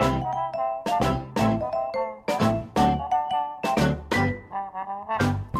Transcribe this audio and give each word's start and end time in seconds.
Música 0.00 0.59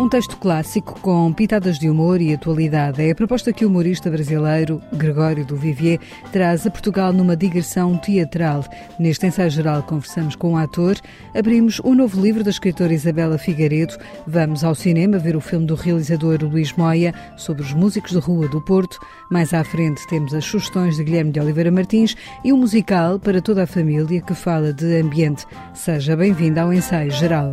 Um 0.01 0.09
texto 0.09 0.39
clássico 0.39 0.99
com 1.01 1.31
pitadas 1.31 1.79
de 1.79 1.91
humor 1.91 2.23
e 2.23 2.33
atualidade 2.33 3.03
é 3.03 3.11
a 3.11 3.15
proposta 3.15 3.53
que 3.53 3.67
o 3.67 3.69
humorista 3.69 4.11
brasileiro 4.11 4.81
Gregório 4.95 5.45
do 5.45 5.55
Vivier 5.55 6.01
traz 6.33 6.67
a 6.67 6.71
Portugal 6.71 7.13
numa 7.13 7.37
digressão 7.37 7.99
teatral. 7.99 8.65
Neste 8.99 9.27
ensaio 9.27 9.51
geral 9.51 9.83
conversamos 9.83 10.35
com 10.35 10.55
o 10.55 10.57
ator, 10.57 10.97
abrimos 11.35 11.81
o 11.81 11.95
novo 11.95 12.19
livro 12.19 12.43
da 12.43 12.49
escritora 12.49 12.95
Isabela 12.95 13.37
Figueiredo, 13.37 13.95
vamos 14.27 14.65
ao 14.65 14.75
cinema 14.75 15.19
ver 15.19 15.37
o 15.37 15.41
filme 15.41 15.67
do 15.67 15.75
realizador 15.75 16.39
Luís 16.43 16.73
Moia 16.73 17.15
sobre 17.37 17.61
os 17.63 17.75
músicos 17.75 18.13
de 18.13 18.19
rua 18.21 18.49
do 18.49 18.63
Porto. 18.63 18.99
Mais 19.31 19.53
à 19.53 19.63
frente 19.63 20.09
temos 20.09 20.33
as 20.33 20.47
sugestões 20.47 20.97
de 20.97 21.05
Guilherme 21.05 21.31
de 21.31 21.41
Oliveira 21.41 21.71
Martins 21.71 22.17
e 22.43 22.55
um 22.55 22.57
musical 22.57 23.19
para 23.19 23.43
toda 23.43 23.65
a 23.65 23.67
família 23.67 24.23
que 24.23 24.33
fala 24.33 24.73
de 24.73 24.99
ambiente. 24.99 25.45
Seja 25.75 26.17
bem-vindo 26.17 26.59
ao 26.59 26.73
ensaio 26.73 27.11
geral. 27.11 27.53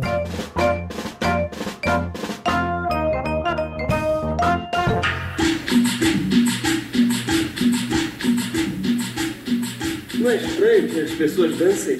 Que 10.86 11.00
as 11.00 11.10
pessoas 11.10 11.56
dancem? 11.56 11.98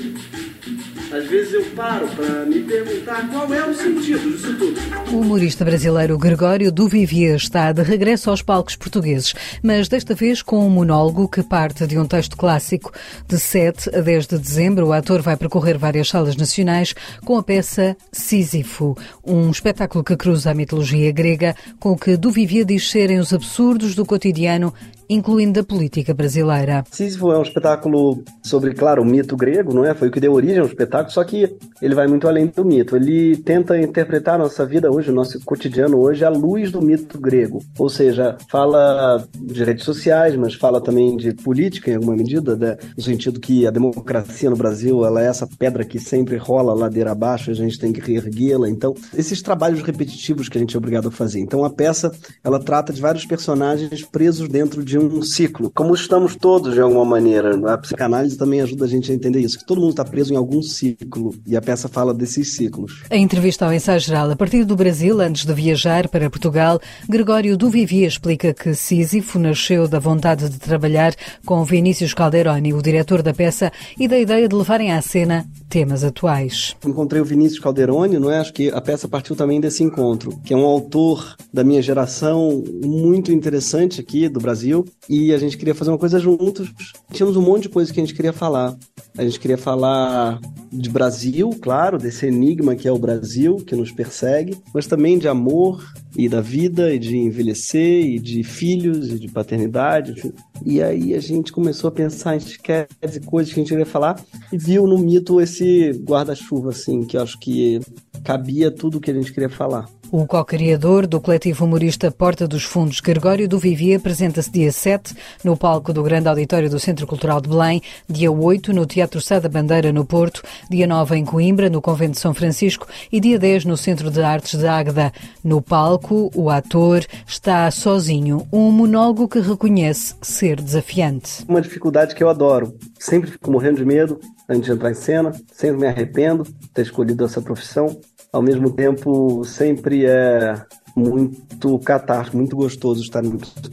Às 1.10 1.27
vezes 1.27 1.55
eu 1.55 1.64
paro 1.74 2.06
para 2.09 2.45
me 2.45 2.60
perguntar 2.60 3.28
qual 3.30 3.52
é 3.52 3.66
o 3.66 3.74
sentido 3.74 4.30
disso 4.30 4.55
tudo. 4.56 4.78
O 5.10 5.20
humorista 5.20 5.64
brasileiro 5.64 6.19
Gregório 6.19 6.70
do 6.70 6.86
Vivier 6.86 7.34
está 7.34 7.72
de 7.72 7.83
regresso 7.83 8.28
aos 8.28 8.42
palcos 8.42 8.77
portugueses, 8.77 9.34
mas 9.62 9.88
desta 9.88 10.14
vez 10.14 10.42
com 10.42 10.64
um 10.64 10.70
monólogo 10.70 11.27
que 11.27 11.42
parte 11.42 11.86
de 11.86 11.98
um 11.98 12.06
texto 12.06 12.36
clássico. 12.36 12.92
De 13.27 13.38
7 13.38 13.96
a 13.96 14.00
10 14.00 14.27
de 14.27 14.38
dezembro, 14.38 14.88
o 14.88 14.92
ator 14.92 15.22
vai 15.22 15.36
percorrer 15.36 15.78
várias 15.78 16.08
salas 16.08 16.36
nacionais 16.36 16.95
com 17.24 17.38
a 17.38 17.42
peça 17.42 17.97
Sísifo, 18.12 18.97
um 19.24 19.50
espetáculo 19.50 20.05
que 20.05 20.17
cruza 20.17 20.50
a 20.50 20.55
mitologia 20.55 21.11
grega 21.11 21.56
com 21.80 21.92
o 21.92 21.98
que 21.98 22.17
do 22.17 22.30
Vivier 22.30 22.67
diz 22.67 22.91
serem 22.91 23.19
os 23.19 23.33
absurdos 23.33 23.95
do 23.95 24.05
cotidiano 24.05 24.74
incluindo 25.09 25.61
a 25.61 25.64
política 25.64 26.12
brasileira. 26.12 26.84
Sísifo 26.91 27.33
é 27.33 27.39
um 27.39 27.42
espetáculo 27.42 28.23
sobre, 28.42 28.75
claro, 28.75 29.03
o 29.03 29.05
mito 29.05 29.37
grego, 29.37 29.73
não 29.73 29.84
é? 29.84 29.95
Foi 29.95 30.09
o 30.09 30.11
que 30.11 30.20
deu 30.20 30.33
origem 30.33 30.59
ao 30.59 30.67
espetáculo, 30.67 31.11
só 31.11 31.25
que 31.25 31.56
ele 31.81 31.95
vai 31.95 32.06
muito 32.06 32.28
além 32.28 32.47
do 32.47 32.64
mito. 32.64 32.97
Ele 32.97 33.36
tenta 33.36 33.79
interpretar 33.79 34.34
a 34.34 34.39
nossa 34.39 34.67
vida 34.67 34.91
hoje, 34.91 35.11
o 35.11 35.14
nosso 35.14 35.41
cotidiano 35.45 35.98
hoje, 35.98 36.25
à 36.25 36.29
luz 36.29 36.70
do 36.70 36.83
mito 36.83 37.19
grego. 37.19 37.62
Ou 37.79 37.89
seja, 37.89 38.36
fala 38.51 39.25
de 39.34 39.64
redes 39.64 39.84
sociais, 39.84 40.36
mas 40.36 40.55
fala 40.55 40.81
também 40.81 41.17
de 41.17 41.33
política 41.33 41.91
em 41.91 41.95
alguma 41.95 42.14
medida, 42.14 42.56
né? 42.56 42.77
no 42.97 43.03
sentido 43.03 43.41
que 43.41 43.67
a 43.67 43.70
democracia 43.70 44.51
no 44.51 44.56
Brasil 44.56 45.05
ela 45.05 45.23
é 45.23 45.27
essa 45.27 45.47
pedra 45.47 45.84
que 45.84 45.98
sempre 45.98 46.36
rola 46.36 46.75
ladeira 46.75 47.12
abaixo, 47.12 47.51
a 47.51 47.55
gente 47.55 47.79
tem 47.79 47.92
que 47.92 48.01
reerguê-la. 48.01 48.69
Então, 48.69 48.95
esses 49.17 49.41
trabalhos 49.41 49.83
repetitivos 49.83 50.48
que 50.48 50.59
a 50.59 50.61
gente 50.61 50.75
é 50.75 50.79
obrigado 50.79 51.09
a 51.09 51.11
fazer. 51.11 51.41
Então, 51.41 51.64
a 51.64 51.70
peça 51.70 52.12
ela 52.45 52.59
trata 52.59 52.92
de 52.92 53.01
vários 53.01 53.25
personagens 53.25 54.05
presos 54.05 54.48
dentro 54.48 54.84
de 54.84 54.97
um 54.98 55.22
ciclo, 55.22 55.70
como 55.74 55.94
estamos 55.94 56.36
todos 56.36 56.74
de 56.74 56.80
alguma 56.80 57.04
maneira. 57.04 57.56
A 57.72 57.78
psicanálise 57.78 58.36
também 58.36 58.60
ajuda 58.60 58.84
a 58.84 58.88
gente 58.88 59.10
a 59.10 59.14
entender 59.14 59.40
isso, 59.40 59.58
que 59.58 59.66
todo 59.66 59.80
mundo 59.80 59.90
está 59.90 60.05
preso 60.05 60.32
em 60.32 60.36
algum 60.36 60.62
ciclo 60.62 61.34
e 61.46 61.56
a 61.56 61.62
peça 61.62 61.88
fala 61.88 62.12
desses 62.12 62.55
ciclos. 62.55 63.02
A 63.10 63.16
entrevista 63.16 63.64
ao 63.64 63.72
ensaio 63.72 64.00
geral 64.00 64.30
a 64.30 64.36
partir 64.36 64.64
do 64.64 64.77
Brasil, 64.77 65.20
antes 65.20 65.44
de 65.44 65.52
viajar 65.52 66.08
para 66.08 66.30
Portugal, 66.30 66.80
Gregório 67.08 67.56
Duvivier 67.56 68.08
explica 68.08 68.52
que 68.52 68.74
Sísifo 68.74 69.38
nasceu 69.38 69.88
da 69.88 69.98
vontade 69.98 70.48
de 70.48 70.58
trabalhar 70.58 71.14
com 71.44 71.64
Vinícius 71.64 72.14
Calderoni, 72.14 72.72
o 72.72 72.83
diretor 72.83 73.22
da 73.22 73.33
peça, 73.33 73.72
e 73.98 74.08
da 74.08 74.18
ideia 74.18 74.48
de 74.48 74.55
levarem 74.55 74.92
à 74.92 75.00
cena 75.02 75.46
temas 75.68 76.02
atuais. 76.02 76.74
Encontrei 76.84 77.20
o 77.20 77.24
Vinícius 77.24 77.60
Calderoni, 77.60 78.18
não 78.18 78.30
é? 78.30 78.38
Acho 78.38 78.52
que 78.52 78.70
a 78.70 78.80
peça 78.80 79.06
partiu 79.08 79.36
também 79.36 79.60
desse 79.60 79.83
encontro, 79.83 80.38
que 80.44 80.55
é 80.55 80.56
um 80.56 80.64
autor 80.64 81.36
da 81.52 81.62
minha 81.62 81.83
geração 81.83 82.62
muito 82.84 83.33
interessante 83.33 84.00
aqui 84.00 84.28
do 84.28 84.40
Brasil, 84.40 84.84
e 85.08 85.32
a 85.32 85.38
gente 85.38 85.56
queria 85.56 85.74
fazer 85.74 85.90
uma 85.90 85.98
coisa 85.98 86.18
juntos. 86.18 86.72
Tínhamos 87.12 87.36
um 87.36 87.42
monte 87.42 87.62
de 87.62 87.68
coisa 87.68 87.92
que 87.92 88.00
a 88.00 88.02
gente 88.04 88.14
queria 88.14 88.32
falar. 88.32 88.76
A 89.16 89.24
gente 89.24 89.40
queria 89.40 89.58
falar 89.58 90.40
de 90.70 90.88
Brasil, 90.90 91.50
claro, 91.60 91.98
desse 91.98 92.26
enigma 92.26 92.76
que 92.76 92.86
é 92.86 92.92
o 92.92 92.98
Brasil, 92.98 93.56
que 93.56 93.74
nos 93.74 93.90
persegue, 93.90 94.56
mas 94.74 94.86
também 94.86 95.18
de 95.18 95.26
amor 95.26 95.82
e 96.16 96.28
da 96.28 96.40
vida, 96.40 96.92
e 96.92 96.98
de 96.98 97.16
envelhecer, 97.16 98.04
e 98.04 98.18
de 98.18 98.42
filhos, 98.42 99.10
e 99.10 99.18
de 99.18 99.28
paternidade, 99.28 100.12
enfim. 100.12 100.32
E 100.64 100.82
aí 100.82 101.14
a 101.14 101.20
gente 101.20 101.52
começou 101.52 101.88
a 101.88 101.92
pensar 101.92 102.34
em 102.34 102.38
esquetes 102.38 103.16
e 103.16 103.20
coisas 103.20 103.52
que 103.52 103.60
a 103.60 103.62
gente 103.62 103.70
queria 103.70 103.86
falar, 103.86 104.20
e 104.52 104.58
viu 104.58 104.86
no 104.86 104.98
mito 104.98 105.40
esse 105.40 105.90
guarda-chuva, 105.90 106.70
assim, 106.70 107.05
que 107.05 107.16
eu 107.16 107.22
acho 107.22 107.38
que 107.38 107.80
cabia 108.24 108.70
tudo 108.70 108.98
o 108.98 109.00
que 109.00 109.10
a 109.10 109.14
gente 109.14 109.32
queria 109.32 109.48
falar. 109.48 109.88
O 110.11 110.27
co-criador 110.27 111.07
do 111.07 111.20
coletivo 111.20 111.67
humorista 111.67 112.11
Porta 112.11 112.48
dos 112.48 112.64
Fundos, 112.64 112.98
Gregório 112.98 113.46
do 113.46 113.58
Vivier, 113.58 113.98
apresenta-se 113.98 114.51
dia 114.51 114.73
7 114.73 115.14
no 115.45 115.55
palco 115.55 115.92
do 115.92 116.02
Grande 116.02 116.29
Auditório 116.29 116.70
do 116.70 116.80
Centro 116.80 117.07
Cultural 117.07 117.42
de 117.42 117.48
Belém, 117.51 117.83
dia 118.08 118.33
8 118.33 118.73
no 118.73 118.86
Teatro 118.86 119.20
Sá 119.20 119.39
da 119.39 119.51
Bandeira, 119.51 119.92
no 119.92 120.07
Porto, 120.07 120.42
dia 120.70 120.86
9 120.86 121.14
em 121.14 121.27
Coimbra, 121.27 121.68
no 121.68 121.83
Convento 121.83 122.13
de 122.13 122.20
São 122.20 122.33
Francisco 122.33 122.86
e 123.13 123.20
dia 123.20 123.39
10 123.39 123.67
no 123.67 123.77
Centro 123.77 124.11
de 124.11 124.23
Artes 124.23 124.58
de 124.58 124.67
Águeda. 124.67 125.13
No 125.45 125.61
palco, 125.61 126.30
o 126.35 126.48
ator 126.48 127.05
está 127.27 127.70
sozinho, 127.70 128.49
um 128.50 128.70
monólogo 128.70 129.29
que 129.29 129.41
reconhece 129.41 130.14
ser 130.23 130.58
desafiante. 130.58 131.44
Uma 131.47 131.61
dificuldade 131.61 132.14
que 132.14 132.25
eu 132.25 132.31
adoro. 132.31 132.75
Sempre 132.99 133.31
fico 133.31 133.50
morrendo 133.50 133.76
de 133.76 133.85
medo 133.85 134.19
antes 134.49 134.64
de 134.64 134.73
entrar 134.73 134.91
em 134.91 134.94
cena, 134.94 135.32
sempre 135.52 135.82
me 135.82 135.87
arrependo 135.87 136.44
de 136.44 136.69
ter 136.69 136.81
escolhido 136.81 137.26
essa 137.26 137.43
profissão 137.43 138.00
ao 138.38 138.43
mesmo 138.43 138.70
tempo 138.70 139.44
sempre 139.44 140.06
é 140.06 140.54
muito 140.94 141.76
catártico, 141.81 142.37
muito 142.37 142.54
gostoso 142.54 143.02
estar, 143.02 143.22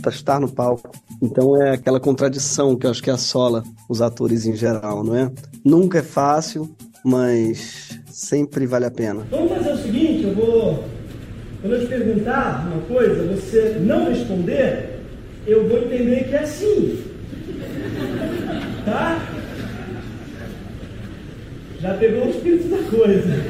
estar 0.09 0.39
no 0.39 0.51
palco. 0.51 0.89
Então 1.21 1.61
é 1.61 1.71
aquela 1.73 1.99
contradição 1.99 2.75
que 2.75 2.87
eu 2.87 2.89
acho 2.89 3.03
que 3.03 3.11
assola 3.11 3.63
os 3.87 4.01
atores 4.01 4.47
em 4.47 4.55
geral, 4.55 5.03
não 5.03 5.15
é? 5.15 5.31
Nunca 5.63 5.99
é 5.99 6.01
fácil, 6.01 6.67
mas 7.03 7.99
sempre 8.07 8.65
vale 8.65 8.85
a 8.85 8.91
pena. 8.91 9.27
Vamos 9.29 9.51
fazer 9.51 9.71
o 9.71 9.77
seguinte, 9.77 10.23
eu 10.23 10.33
vou 10.33 10.83
quando 11.61 11.73
eu 11.73 11.81
te 11.81 11.87
perguntar 11.87 12.67
uma 12.67 12.81
coisa, 12.81 13.35
você 13.35 13.77
não 13.81 14.09
responder, 14.09 14.99
eu 15.45 15.67
vou 15.67 15.77
entender 15.77 16.23
que 16.23 16.35
é 16.35 16.39
assim. 16.39 17.03
Tá? 18.83 19.34
Já 21.81 21.93
pegou 21.95 22.25
o 22.25 22.29
espírito 22.29 22.67
da 22.69 22.77
coisa. 22.89 23.45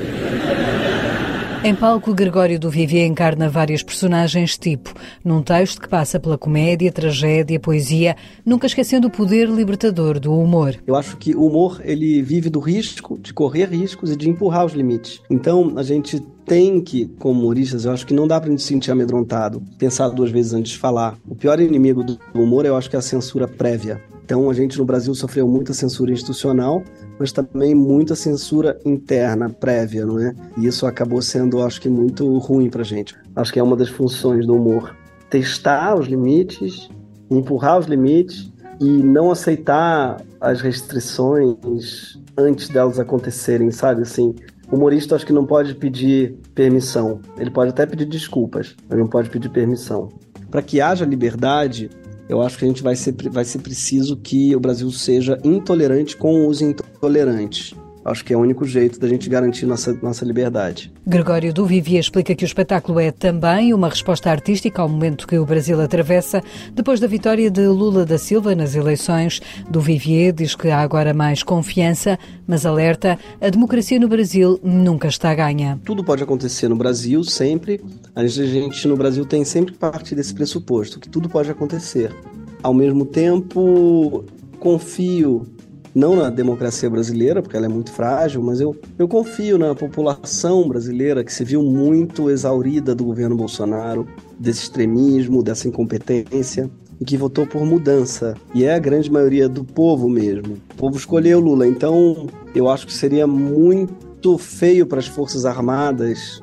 Em 1.63 1.73
palco, 1.73 2.13
Gregório 2.13 2.59
do 2.59 2.69
Vivier 2.69 3.07
encarna 3.07 3.49
várias 3.49 3.81
personagens 3.81 4.55
tipo, 4.55 4.93
num 5.23 5.41
texto 5.41 5.81
que 5.81 5.89
passa 5.89 6.19
pela 6.19 6.37
comédia, 6.37 6.91
tragédia, 6.91 7.59
poesia, 7.59 8.15
nunca 8.45 8.67
esquecendo 8.67 9.07
o 9.07 9.11
poder 9.11 9.49
libertador 9.49 10.19
do 10.19 10.31
humor. 10.31 10.75
Eu 10.85 10.95
acho 10.95 11.17
que 11.17 11.35
o 11.35 11.47
humor, 11.47 11.81
ele 11.83 12.21
vive 12.21 12.51
do 12.51 12.59
risco, 12.59 13.17
de 13.17 13.33
correr 13.33 13.65
riscos 13.65 14.11
e 14.11 14.15
de 14.15 14.29
empurrar 14.29 14.63
os 14.63 14.73
limites. 14.73 15.19
Então, 15.27 15.73
a 15.75 15.81
gente 15.81 16.19
tem 16.45 16.79
que, 16.79 17.07
como 17.17 17.41
humoristas, 17.41 17.85
eu 17.85 17.91
acho 17.91 18.05
que 18.05 18.13
não 18.13 18.27
dá 18.27 18.39
pra 18.39 18.51
gente 18.51 18.61
se 18.61 18.67
sentir 18.67 18.91
amedrontado, 18.91 19.63
pensar 19.79 20.09
duas 20.09 20.29
vezes 20.29 20.53
antes 20.53 20.73
de 20.73 20.77
falar. 20.77 21.17
O 21.27 21.33
pior 21.33 21.59
inimigo 21.59 22.03
do 22.03 22.19
humor, 22.35 22.67
eu 22.67 22.77
acho 22.77 22.91
que 22.91 22.95
é 22.95 22.99
a 22.99 23.01
censura 23.01 23.47
prévia. 23.47 23.99
Então, 24.25 24.49
a 24.49 24.53
gente 24.55 24.79
no 24.79 24.85
Brasil 24.85 25.13
sofreu 25.13 25.47
muita 25.47 25.71
censura 25.71 26.11
institucional, 26.11 26.83
mas 27.19 27.31
também 27.31 27.75
muita 27.75 28.15
censura 28.15 28.75
interna, 28.83 29.51
prévia, 29.51 30.03
não 30.03 30.19
é? 30.19 30.33
E 30.57 30.65
isso 30.65 30.87
acabou 30.87 31.21
sendo, 31.21 31.61
acho 31.61 31.79
que, 31.79 31.87
muito 31.87 32.35
ruim 32.39 32.67
pra 32.67 32.81
gente. 32.81 33.15
Acho 33.35 33.53
que 33.53 33.59
é 33.59 33.63
uma 33.63 33.75
das 33.75 33.87
funções 33.87 34.47
do 34.47 34.55
humor. 34.55 34.95
Testar 35.29 35.93
os 35.93 36.07
limites, 36.07 36.89
empurrar 37.29 37.77
os 37.77 37.85
limites 37.85 38.51
e 38.81 38.85
não 38.85 39.29
aceitar 39.29 40.19
as 40.41 40.59
restrições 40.59 42.19
antes 42.35 42.67
delas 42.67 42.99
acontecerem, 42.99 43.69
sabe? 43.69 44.01
Assim, 44.01 44.33
o 44.71 44.75
humorista 44.75 45.15
acho 45.15 45.25
que 45.27 45.33
não 45.33 45.45
pode 45.45 45.75
pedir 45.75 46.35
permissão. 46.55 47.19
Ele 47.37 47.51
pode 47.51 47.69
até 47.69 47.85
pedir 47.85 48.05
desculpas, 48.05 48.75
mas 48.89 48.97
não 48.97 49.05
pode 49.05 49.29
pedir 49.29 49.49
permissão. 49.49 50.09
Para 50.49 50.63
que 50.63 50.81
haja 50.81 51.05
liberdade, 51.05 51.91
eu 52.27 52.41
acho 52.41 52.57
que 52.57 52.65
a 52.65 52.67
gente 52.67 52.83
vai 52.83 52.95
ser, 52.95 53.15
vai 53.29 53.45
ser 53.45 53.59
preciso 53.59 54.17
que 54.17 54.55
o 54.55 54.59
Brasil 54.59 54.89
seja 54.91 55.39
intolerante 55.43 56.17
com 56.17 56.47
os 56.47 56.61
intolerantes. 56.61 57.73
Acho 58.05 58.23
que 58.23 58.31
é 58.31 58.37
o 58.37 58.39
único 58.39 58.65
jeito 58.65 58.99
da 58.99 59.07
gente 59.07 59.27
garantir 59.27 59.65
nossa, 59.65 59.91
nossa 59.99 60.23
liberdade. 60.23 60.93
Gregório 61.07 61.51
do 61.51 61.65
Vivier 61.65 61.99
explica 61.99 62.35
que 62.35 62.43
o 62.43 62.45
espetáculo 62.45 62.99
é 62.99 63.11
também 63.11 63.73
uma 63.73 63.89
resposta 63.89 64.29
artística 64.29 64.79
ao 64.79 64.87
momento 64.87 65.27
que 65.27 65.39
o 65.39 65.45
Brasil 65.45 65.81
atravessa 65.81 66.43
depois 66.71 66.99
da 66.99 67.07
vitória 67.07 67.49
de 67.49 67.65
Lula 67.65 68.05
da 68.05 68.19
Silva 68.19 68.53
nas 68.53 68.75
eleições. 68.75 69.41
Do 69.67 69.81
Vivier 69.81 70.31
diz 70.31 70.53
que 70.53 70.69
há 70.69 70.81
agora 70.81 71.15
mais 71.15 71.41
confiança, 71.41 72.19
mas 72.45 72.63
alerta, 72.63 73.17
a 73.41 73.49
democracia 73.49 73.99
no 73.99 74.07
Brasil 74.07 74.59
nunca 74.63 75.07
está 75.07 75.33
ganha. 75.33 75.79
Tudo 75.83 76.03
pode 76.03 76.21
acontecer 76.21 76.67
no 76.67 76.75
Brasil, 76.75 77.23
sempre. 77.23 77.83
A 78.15 78.23
gente 78.27 78.87
no 78.87 78.95
Brasil 78.95 79.25
tem 79.25 79.43
sempre 79.43 79.73
partir 79.73 80.13
desse 80.13 80.35
pressuposto, 80.35 80.99
que 80.99 81.09
tudo 81.09 81.27
pode 81.27 81.49
acontecer. 81.49 82.15
Ao 82.61 82.73
mesmo 82.73 83.03
tempo, 83.03 84.23
confio 84.59 85.54
não 85.95 86.13
na 86.13 86.29
democracia 86.29 86.89
brasileira, 86.89 87.41
porque 87.41 87.55
ela 87.55 87.67
é 87.67 87.69
muito 87.69 87.89
frágil, 87.89 88.43
mas 88.43 88.59
eu, 88.59 88.75
eu 88.99 89.07
confio 89.07 89.57
na 89.57 89.73
população 89.73 90.67
brasileira 90.67 91.23
que 91.23 91.33
se 91.33 91.45
viu 91.45 91.63
muito 91.63 92.29
exaurida 92.29 92.93
do 92.93 93.05
governo 93.05 93.37
Bolsonaro, 93.37 94.05
desse 94.37 94.63
extremismo, 94.63 95.41
dessa 95.41 95.69
incompetência 95.69 96.69
e 96.99 97.05
que 97.05 97.15
votou 97.15 97.47
por 97.47 97.65
mudança. 97.65 98.35
E 98.53 98.65
é 98.65 98.73
a 98.73 98.79
grande 98.79 99.09
maioria 99.09 99.47
do 99.47 99.63
povo 99.63 100.09
mesmo. 100.09 100.57
O 100.73 100.75
povo 100.75 100.97
escolheu 100.97 101.39
Lula. 101.39 101.65
Então, 101.65 102.27
eu 102.53 102.69
acho 102.69 102.85
que 102.85 102.93
seria 102.93 103.25
muito 103.25 104.37
feio 104.37 104.85
para 104.85 104.99
as 104.99 105.07
Forças 105.07 105.45
Armadas 105.45 106.41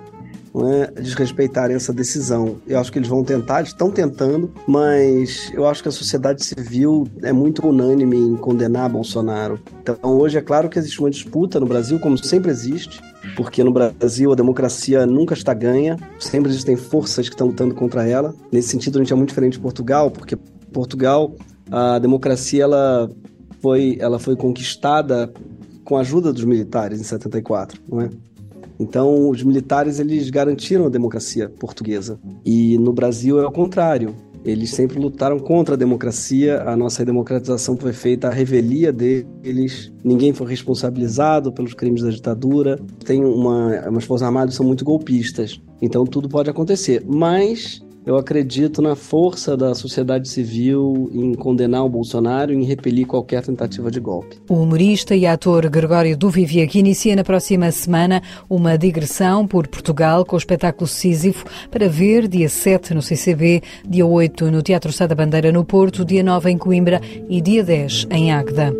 não 0.54 0.70
é, 0.70 0.86
desrespeitarem 0.90 1.74
essa 1.74 1.92
decisão. 1.92 2.56
Eu 2.66 2.78
acho 2.78 2.92
que 2.92 2.98
eles 2.98 3.08
vão 3.08 3.24
tentar, 3.24 3.62
estão 3.62 3.90
tentando, 3.90 4.52
mas 4.66 5.50
eu 5.54 5.66
acho 5.66 5.82
que 5.82 5.88
a 5.88 5.92
sociedade 5.92 6.44
civil 6.44 7.08
é 7.22 7.32
muito 7.32 7.66
unânime 7.66 8.16
em 8.16 8.36
condenar 8.36 8.90
Bolsonaro. 8.90 9.58
Então, 9.80 9.96
hoje 10.02 10.38
é 10.38 10.42
claro 10.42 10.68
que 10.68 10.78
existe 10.78 11.00
uma 11.00 11.10
disputa 11.10 11.58
no 11.58 11.66
Brasil, 11.66 11.98
como 11.98 12.18
sempre 12.18 12.50
existe, 12.50 13.00
porque 13.36 13.64
no 13.64 13.72
Brasil 13.72 14.32
a 14.32 14.34
democracia 14.34 15.06
nunca 15.06 15.34
está 15.34 15.54
ganha, 15.54 15.96
sempre 16.18 16.50
existem 16.50 16.76
forças 16.76 17.28
que 17.28 17.34
estão 17.34 17.46
lutando 17.46 17.74
contra 17.74 18.06
ela. 18.06 18.34
Nesse 18.50 18.68
sentido, 18.68 18.98
a 18.98 19.02
gente 19.02 19.12
é 19.12 19.16
muito 19.16 19.30
diferente 19.30 19.54
de 19.54 19.60
Portugal, 19.60 20.10
porque 20.10 20.36
Portugal, 20.72 21.34
a 21.70 21.98
democracia 21.98 22.64
ela 22.64 23.10
foi, 23.60 23.96
ela 24.00 24.18
foi 24.18 24.36
conquistada 24.36 25.32
com 25.84 25.96
a 25.96 26.00
ajuda 26.00 26.32
dos 26.32 26.44
militares 26.44 27.00
em 27.00 27.04
74, 27.04 27.80
não 27.88 28.00
é? 28.00 28.10
Então, 28.78 29.28
os 29.28 29.42
militares 29.42 29.98
eles 29.98 30.30
garantiram 30.30 30.86
a 30.86 30.88
democracia 30.88 31.48
portuguesa. 31.48 32.18
E 32.44 32.78
no 32.78 32.92
Brasil 32.92 33.40
é 33.40 33.46
o 33.46 33.52
contrário. 33.52 34.14
Eles 34.44 34.70
sempre 34.70 34.98
lutaram 34.98 35.38
contra 35.38 35.74
a 35.74 35.78
democracia. 35.78 36.62
A 36.62 36.76
nossa 36.76 37.04
democratização 37.04 37.76
foi 37.76 37.92
feita 37.92 38.28
à 38.28 38.30
revelia 38.30 38.92
deles. 38.92 39.92
Ninguém 40.02 40.32
foi 40.32 40.48
responsabilizado 40.48 41.52
pelos 41.52 41.74
crimes 41.74 42.02
da 42.02 42.10
ditadura. 42.10 42.78
Tem 43.04 43.24
uma, 43.24 43.88
umas 43.88 44.04
forças 44.04 44.26
armadas 44.26 44.54
são 44.54 44.66
muito 44.66 44.84
golpistas. 44.84 45.60
Então 45.80 46.04
tudo 46.04 46.28
pode 46.28 46.50
acontecer. 46.50 47.04
Mas 47.06 47.81
eu 48.04 48.16
acredito 48.16 48.82
na 48.82 48.94
força 48.94 49.56
da 49.56 49.74
sociedade 49.74 50.28
civil 50.28 51.10
em 51.12 51.34
condenar 51.34 51.84
o 51.84 51.88
Bolsonaro 51.88 52.52
e 52.52 52.56
em 52.56 52.64
repelir 52.64 53.06
qualquer 53.06 53.42
tentativa 53.42 53.90
de 53.90 54.00
golpe. 54.00 54.38
O 54.48 54.54
humorista 54.54 55.14
e 55.14 55.26
ator 55.26 55.68
Gregório 55.68 56.16
Duvivier, 56.16 56.68
que 56.68 56.78
inicia 56.78 57.14
na 57.14 57.24
próxima 57.24 57.70
semana 57.70 58.22
uma 58.48 58.76
digressão 58.76 59.46
por 59.46 59.68
Portugal 59.68 60.24
com 60.24 60.36
o 60.36 60.38
espetáculo 60.38 60.86
Sísifo 60.86 61.44
para 61.70 61.88
ver 61.88 62.26
dia 62.28 62.48
7 62.48 62.94
no 62.94 63.02
CCB, 63.02 63.62
dia 63.86 64.06
8 64.06 64.50
no 64.50 64.62
Teatro 64.62 64.92
Sá 64.92 65.06
da 65.06 65.14
Bandeira 65.14 65.52
no 65.52 65.64
Porto, 65.64 66.04
dia 66.04 66.22
9 66.22 66.50
em 66.50 66.58
Coimbra 66.58 67.00
e 67.28 67.40
dia 67.40 67.62
10 67.62 68.08
em 68.10 68.32
Águeda. 68.32 68.72